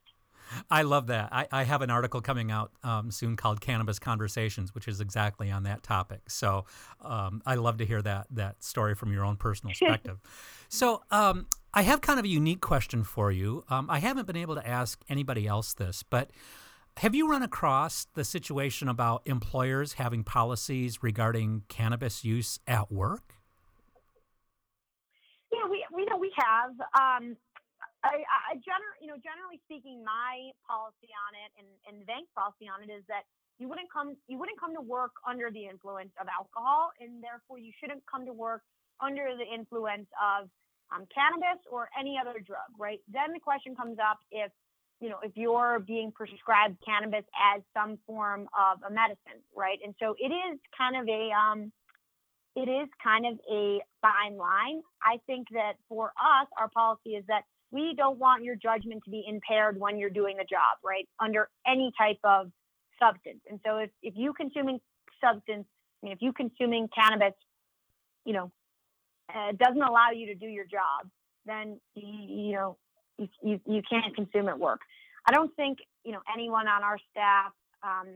I 0.69 0.81
love 0.83 1.07
that. 1.07 1.29
I, 1.31 1.47
I 1.51 1.63
have 1.63 1.81
an 1.81 1.89
article 1.89 2.21
coming 2.21 2.51
out 2.51 2.71
um, 2.83 3.11
soon 3.11 3.35
called 3.35 3.61
Cannabis 3.61 3.99
Conversations, 3.99 4.75
which 4.75 4.87
is 4.87 5.01
exactly 5.01 5.51
on 5.51 5.63
that 5.63 5.83
topic. 5.83 6.29
So 6.29 6.65
um, 7.01 7.41
I 7.45 7.55
love 7.55 7.77
to 7.77 7.85
hear 7.85 8.01
that 8.01 8.27
that 8.31 8.63
story 8.63 8.95
from 8.95 9.13
your 9.13 9.25
own 9.25 9.37
personal 9.37 9.71
perspective. 9.71 10.19
so 10.69 11.03
um, 11.11 11.47
I 11.73 11.83
have 11.83 12.01
kind 12.01 12.19
of 12.19 12.25
a 12.25 12.29
unique 12.29 12.61
question 12.61 13.03
for 13.03 13.31
you. 13.31 13.63
Um, 13.69 13.89
I 13.89 13.99
haven't 13.99 14.27
been 14.27 14.35
able 14.35 14.55
to 14.55 14.67
ask 14.67 15.01
anybody 15.09 15.47
else 15.47 15.73
this, 15.73 16.03
but 16.03 16.31
have 16.97 17.15
you 17.15 17.29
run 17.29 17.41
across 17.41 18.07
the 18.13 18.23
situation 18.23 18.89
about 18.89 19.21
employers 19.25 19.93
having 19.93 20.23
policies 20.23 21.01
regarding 21.01 21.63
cannabis 21.69 22.25
use 22.25 22.59
at 22.67 22.91
work? 22.91 23.35
Yeah, 25.51 25.69
we 25.69 25.85
we 25.93 26.05
know 26.05 26.17
we 26.17 26.31
have. 26.35 26.71
I, 28.03 28.25
I 28.25 28.57
you 29.01 29.07
know, 29.07 29.17
generally 29.21 29.61
speaking, 29.65 30.01
my 30.01 30.49
policy 30.65 31.09
on 31.13 31.31
it 31.37 31.51
and, 31.57 31.69
and 31.85 31.93
the 32.01 32.07
Vankst 32.09 32.33
policy 32.33 32.65
on 32.65 32.81
it 32.81 32.91
is 32.91 33.05
that 33.07 33.29
you 33.61 33.69
wouldn't 33.69 33.91
come 33.93 34.17
you 34.27 34.41
wouldn't 34.41 34.59
come 34.59 34.73
to 34.73 34.81
work 34.81 35.11
under 35.27 35.51
the 35.53 35.69
influence 35.69 36.09
of 36.19 36.25
alcohol, 36.25 36.89
and 36.99 37.21
therefore 37.21 37.59
you 37.61 37.71
shouldn't 37.79 38.01
come 38.09 38.25
to 38.25 38.33
work 38.33 38.61
under 39.01 39.37
the 39.37 39.45
influence 39.45 40.09
of 40.17 40.49
um, 40.89 41.05
cannabis 41.13 41.61
or 41.69 41.89
any 41.97 42.17
other 42.17 42.39
drug, 42.41 42.69
right? 42.77 42.99
Then 43.07 43.33
the 43.33 43.39
question 43.39 43.75
comes 43.75 43.97
up 44.01 44.17
if 44.31 44.51
you 44.99 45.09
know 45.09 45.21
if 45.21 45.37
you're 45.37 45.79
being 45.85 46.11
prescribed 46.11 46.77
cannabis 46.83 47.25
as 47.37 47.61
some 47.73 47.99
form 48.07 48.49
of 48.57 48.81
a 48.81 48.91
medicine, 48.91 49.45
right? 49.55 49.77
And 49.85 49.93
so 50.01 50.15
it 50.17 50.33
is 50.33 50.57
kind 50.75 50.97
of 50.97 51.05
a 51.07 51.29
um, 51.29 51.71
it 52.55 52.69
is 52.69 52.89
kind 53.03 53.25
of 53.25 53.39
a 53.49 53.79
fine 54.01 54.37
line. 54.37 54.81
I 55.03 55.19
think 55.25 55.47
that 55.51 55.73
for 55.87 56.07
us, 56.07 56.47
our 56.57 56.69
policy 56.69 57.11
is 57.11 57.23
that 57.27 57.43
we 57.71 57.93
don't 57.95 58.19
want 58.19 58.43
your 58.43 58.55
judgment 58.55 59.03
to 59.05 59.09
be 59.09 59.23
impaired 59.25 59.79
when 59.79 59.97
you're 59.97 60.09
doing 60.09 60.37
the 60.37 60.43
job, 60.43 60.77
right? 60.83 61.07
Under 61.19 61.49
any 61.65 61.91
type 61.97 62.19
of 62.23 62.51
substance. 63.01 63.39
And 63.49 63.59
so 63.65 63.77
if, 63.77 63.89
if 64.03 64.13
you 64.17 64.33
consuming 64.33 64.79
substance, 65.23 65.65
I 66.01 66.05
mean, 66.05 66.13
if 66.13 66.21
you 66.21 66.33
consuming 66.33 66.89
cannabis, 66.93 67.33
you 68.25 68.33
know, 68.33 68.51
uh, 69.33 69.53
doesn't 69.57 69.81
allow 69.81 70.09
you 70.13 70.27
to 70.27 70.35
do 70.35 70.47
your 70.47 70.65
job, 70.65 71.09
then 71.45 71.79
you, 71.95 72.47
you 72.47 72.53
know, 72.53 72.77
you, 73.17 73.29
you, 73.41 73.61
you 73.65 73.81
can't 73.89 74.13
consume 74.15 74.49
at 74.49 74.59
work. 74.59 74.81
I 75.25 75.31
don't 75.31 75.55
think, 75.55 75.79
you 76.03 76.11
know, 76.11 76.21
anyone 76.33 76.67
on 76.67 76.83
our 76.83 76.97
staff 77.11 77.53
um, 77.83 78.07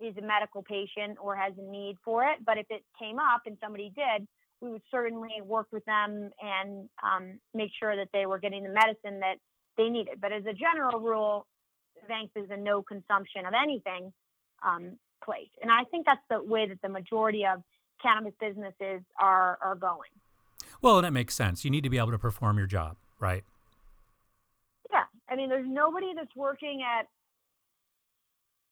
is 0.00 0.16
a 0.16 0.22
medical 0.22 0.62
patient 0.62 1.18
or 1.20 1.36
has 1.36 1.52
a 1.58 1.62
need 1.62 1.96
for 2.04 2.24
it. 2.24 2.38
But 2.44 2.58
if 2.58 2.66
it 2.70 2.82
came 2.98 3.18
up 3.18 3.42
and 3.46 3.56
somebody 3.62 3.92
did, 3.94 4.26
we 4.60 4.70
would 4.70 4.82
certainly 4.90 5.40
work 5.44 5.66
with 5.72 5.84
them 5.84 6.30
and 6.40 6.88
um, 7.02 7.38
make 7.52 7.70
sure 7.78 7.96
that 7.96 8.08
they 8.12 8.26
were 8.26 8.38
getting 8.38 8.62
the 8.62 8.70
medicine 8.70 9.20
that 9.20 9.36
they 9.76 9.88
needed. 9.88 10.20
But 10.20 10.32
as 10.32 10.44
a 10.46 10.52
general 10.52 11.00
rule, 11.00 11.46
Vankst 12.10 12.36
is 12.36 12.50
a 12.50 12.56
no 12.56 12.82
consumption 12.82 13.46
of 13.46 13.52
anything 13.60 14.12
um, 14.64 14.96
place. 15.24 15.50
And 15.62 15.70
I 15.70 15.84
think 15.90 16.06
that's 16.06 16.20
the 16.30 16.42
way 16.42 16.68
that 16.68 16.80
the 16.82 16.88
majority 16.88 17.44
of 17.46 17.62
cannabis 18.02 18.34
businesses 18.40 19.02
are, 19.20 19.58
are 19.62 19.74
going. 19.74 20.10
Well, 20.82 20.98
and 20.98 21.04
that 21.04 21.12
makes 21.12 21.34
sense. 21.34 21.64
You 21.64 21.70
need 21.70 21.84
to 21.84 21.90
be 21.90 21.98
able 21.98 22.10
to 22.10 22.18
perform 22.18 22.58
your 22.58 22.66
job, 22.66 22.96
right? 23.18 23.44
Yeah. 24.90 25.04
I 25.28 25.36
mean, 25.36 25.48
there's 25.48 25.68
nobody 25.68 26.12
that's 26.14 26.34
working 26.36 26.82
at 26.82 27.06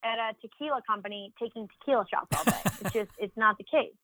at 0.04 0.18
a 0.18 0.34
tequila 0.40 0.80
company 0.86 1.32
taking 1.40 1.68
tequila 1.78 2.04
shots 2.12 2.28
all 2.36 2.44
day. 2.44 2.60
it's 2.80 2.92
just 2.92 3.10
it's 3.18 3.36
not 3.36 3.56
the 3.58 3.64
case 3.64 3.94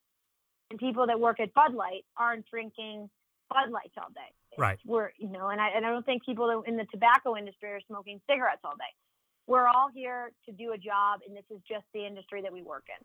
and 0.70 0.78
people 0.78 1.06
that 1.06 1.18
work 1.18 1.40
at 1.40 1.52
Bud 1.54 1.74
Light 1.74 2.04
aren't 2.16 2.44
drinking 2.50 3.08
Bud 3.48 3.70
Lights 3.70 3.94
all 3.96 4.10
day. 4.14 4.30
Right. 4.58 4.78
We're, 4.84 5.10
you 5.18 5.28
know, 5.28 5.48
and 5.48 5.60
I, 5.60 5.68
and 5.74 5.86
I 5.86 5.90
don't 5.90 6.04
think 6.04 6.24
people 6.26 6.62
in 6.66 6.76
the 6.76 6.84
tobacco 6.92 7.36
industry 7.36 7.70
are 7.70 7.80
smoking 7.86 8.20
cigarettes 8.28 8.60
all 8.64 8.76
day. 8.76 8.92
We're 9.46 9.66
all 9.66 9.88
here 9.94 10.30
to 10.44 10.52
do 10.52 10.72
a 10.72 10.78
job, 10.78 11.20
and 11.26 11.34
this 11.34 11.44
is 11.50 11.62
just 11.66 11.84
the 11.94 12.06
industry 12.06 12.42
that 12.42 12.52
we 12.52 12.60
work 12.62 12.84
in. 12.88 13.02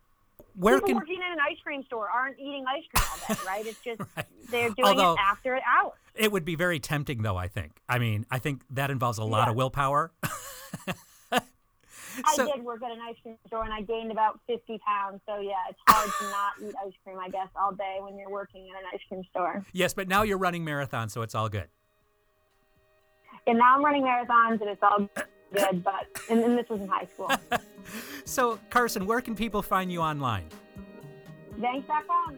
Where 0.62 0.76
people 0.76 0.88
can 0.90 0.96
working 0.98 1.16
in 1.26 1.32
an 1.32 1.40
ice 1.40 1.58
cream 1.64 1.84
store 1.84 2.10
aren't 2.10 2.38
eating 2.38 2.66
ice 2.68 2.84
cream 2.94 3.06
all 3.30 3.36
day, 3.36 3.42
right? 3.48 3.66
It's 3.66 3.80
just 3.80 4.02
right. 4.18 4.26
they're 4.50 4.70
doing 4.72 4.90
Although, 4.90 5.14
it 5.14 5.20
after 5.26 5.56
hours. 5.56 5.94
It 6.16 6.32
would 6.34 6.44
be 6.44 6.56
very 6.56 6.80
tempting, 6.80 7.22
though. 7.22 7.38
I 7.38 7.48
think. 7.48 7.80
I 7.88 7.98
mean, 8.00 8.26
I 8.30 8.40
think 8.40 8.64
that 8.72 8.92
involves 8.92 9.20
a 9.20 9.24
lot 9.24 9.46
Yeah. 9.46 9.52
of 9.52 9.56
willpower. 9.56 10.12
I 12.24 12.36
So- 12.36 12.46
did 12.54 12.64
work 12.64 12.82
at 12.84 12.92
an 12.92 13.00
ice 13.02 13.16
cream 13.22 13.38
store, 13.48 13.64
and 13.64 13.74
I 13.74 13.82
gained 13.82 14.12
about 14.12 14.40
50 14.48 14.80
pounds. 14.86 15.22
So 15.28 15.40
yeah, 15.40 15.54
it's 15.70 15.80
hard 15.88 16.10
to 16.20 16.24
not 16.30 16.54
eat 16.70 16.76
ice 16.86 16.94
cream, 17.04 17.20
I 17.20 17.30
guess, 17.30 17.48
all 17.56 17.72
day 17.74 17.98
when 18.02 18.18
you're 18.18 18.30
working 18.30 18.68
in 18.68 18.76
an 18.76 18.84
ice 18.94 19.02
cream 19.08 19.24
store. 19.32 19.64
yes, 19.74 19.94
but 19.94 20.08
now 20.08 20.24
you're 20.24 20.38
running 20.38 20.66
marathons, 20.66 21.12
so 21.12 21.22
it's 21.22 21.36
all 21.36 21.50
good. 21.50 21.68
And 23.48 23.58
now 23.58 23.76
I'm 23.76 23.84
running 23.84 24.04
marathons, 24.04 24.62
and 24.62 24.70
it's 24.70 24.82
all 24.84 25.00
good. 25.54 25.84
But 25.84 26.08
and, 26.30 26.40
and 26.40 26.58
this 26.58 26.68
was 26.70 26.82
in 26.82 26.88
high 26.88 27.08
school. 27.14 27.32
So, 28.26 28.58
Carson, 28.70 29.06
where 29.06 29.20
can 29.20 29.36
people 29.36 29.62
find 29.62 29.92
you 29.92 30.00
online? 30.00 30.48
Vankst.com. 31.60 32.38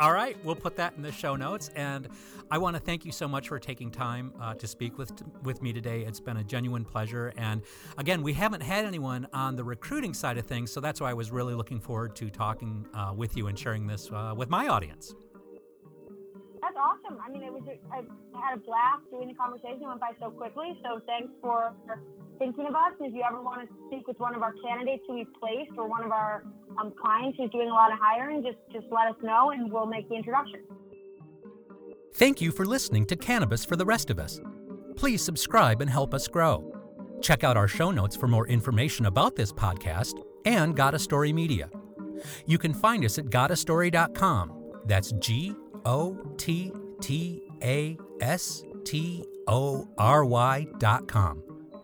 All 0.00 0.14
right, 0.14 0.34
we'll 0.42 0.54
put 0.54 0.76
that 0.76 0.94
in 0.96 1.02
the 1.02 1.12
show 1.12 1.36
notes. 1.36 1.70
And 1.76 2.08
I 2.50 2.56
want 2.56 2.74
to 2.74 2.80
thank 2.80 3.04
you 3.04 3.12
so 3.12 3.28
much 3.28 3.48
for 3.48 3.58
taking 3.58 3.90
time 3.90 4.32
uh, 4.40 4.54
to 4.54 4.66
speak 4.66 4.96
with 4.96 5.12
with 5.42 5.60
me 5.60 5.74
today. 5.74 6.04
It's 6.06 6.20
been 6.20 6.38
a 6.38 6.44
genuine 6.44 6.86
pleasure. 6.86 7.34
And 7.36 7.60
again, 7.98 8.22
we 8.22 8.32
haven't 8.32 8.62
had 8.62 8.86
anyone 8.86 9.28
on 9.34 9.56
the 9.56 9.62
recruiting 9.62 10.14
side 10.14 10.38
of 10.38 10.46
things, 10.46 10.72
so 10.72 10.80
that's 10.80 11.02
why 11.02 11.10
I 11.10 11.12
was 11.12 11.30
really 11.30 11.52
looking 11.52 11.80
forward 11.80 12.16
to 12.16 12.30
talking 12.30 12.86
uh, 12.94 13.12
with 13.14 13.36
you 13.36 13.48
and 13.48 13.58
sharing 13.58 13.86
this 13.86 14.10
uh, 14.10 14.32
with 14.34 14.48
my 14.48 14.68
audience. 14.68 15.14
That's 16.62 16.76
awesome. 16.76 17.18
I 17.22 17.30
mean, 17.30 17.42
it 17.42 17.52
was 17.52 17.62
I 17.92 17.96
had 18.40 18.54
a 18.54 18.60
blast 18.60 19.02
doing 19.10 19.28
the 19.28 19.34
conversation. 19.34 19.82
It 19.82 19.86
went 19.86 20.00
by 20.00 20.12
so 20.18 20.30
quickly. 20.30 20.80
So 20.82 21.02
thanks 21.04 21.30
for 21.42 21.74
thinking 22.40 22.66
of 22.66 22.74
us. 22.74 22.92
If 22.98 23.14
you 23.14 23.22
ever 23.22 23.40
want 23.40 23.68
to 23.68 23.74
speak 23.86 24.08
with 24.08 24.18
one 24.18 24.34
of 24.34 24.42
our 24.42 24.54
candidates 24.66 25.04
who 25.06 25.14
we've 25.14 25.32
placed 25.38 25.70
or 25.78 25.86
one 25.86 26.02
of 26.02 26.10
our 26.10 26.42
um, 26.80 26.92
clients 27.00 27.38
who's 27.38 27.50
doing 27.50 27.68
a 27.68 27.72
lot 27.72 27.92
of 27.92 27.98
hiring, 28.00 28.42
just 28.42 28.58
just 28.72 28.86
let 28.90 29.06
us 29.06 29.16
know 29.22 29.50
and 29.52 29.70
we'll 29.70 29.86
make 29.86 30.08
the 30.08 30.16
introduction. 30.16 30.60
Thank 32.14 32.40
you 32.40 32.50
for 32.50 32.66
listening 32.66 33.06
to 33.06 33.16
Cannabis 33.16 33.64
for 33.64 33.76
the 33.76 33.84
Rest 33.84 34.10
of 34.10 34.18
Us. 34.18 34.40
Please 34.96 35.22
subscribe 35.22 35.80
and 35.80 35.88
help 35.88 36.12
us 36.12 36.26
grow. 36.26 36.74
Check 37.20 37.44
out 37.44 37.56
our 37.56 37.68
show 37.68 37.90
notes 37.90 38.16
for 38.16 38.26
more 38.26 38.48
information 38.48 39.06
about 39.06 39.36
this 39.36 39.52
podcast 39.52 40.14
and 40.44 40.74
Got 40.74 40.94
a 40.94 40.98
Story 40.98 41.32
Media. 41.32 41.70
You 42.46 42.58
can 42.58 42.74
find 42.74 43.04
us 43.04 43.18
at 43.18 43.26
gottastory.com. 43.26 44.72
That's 44.86 45.12
G 45.12 45.54
O 45.84 46.18
T 46.36 46.72
T 47.00 47.42
A 47.62 47.96
S 48.20 48.64
T 48.84 49.24
O 49.46 49.88
R 49.98 50.24
Y.com. 50.24 51.49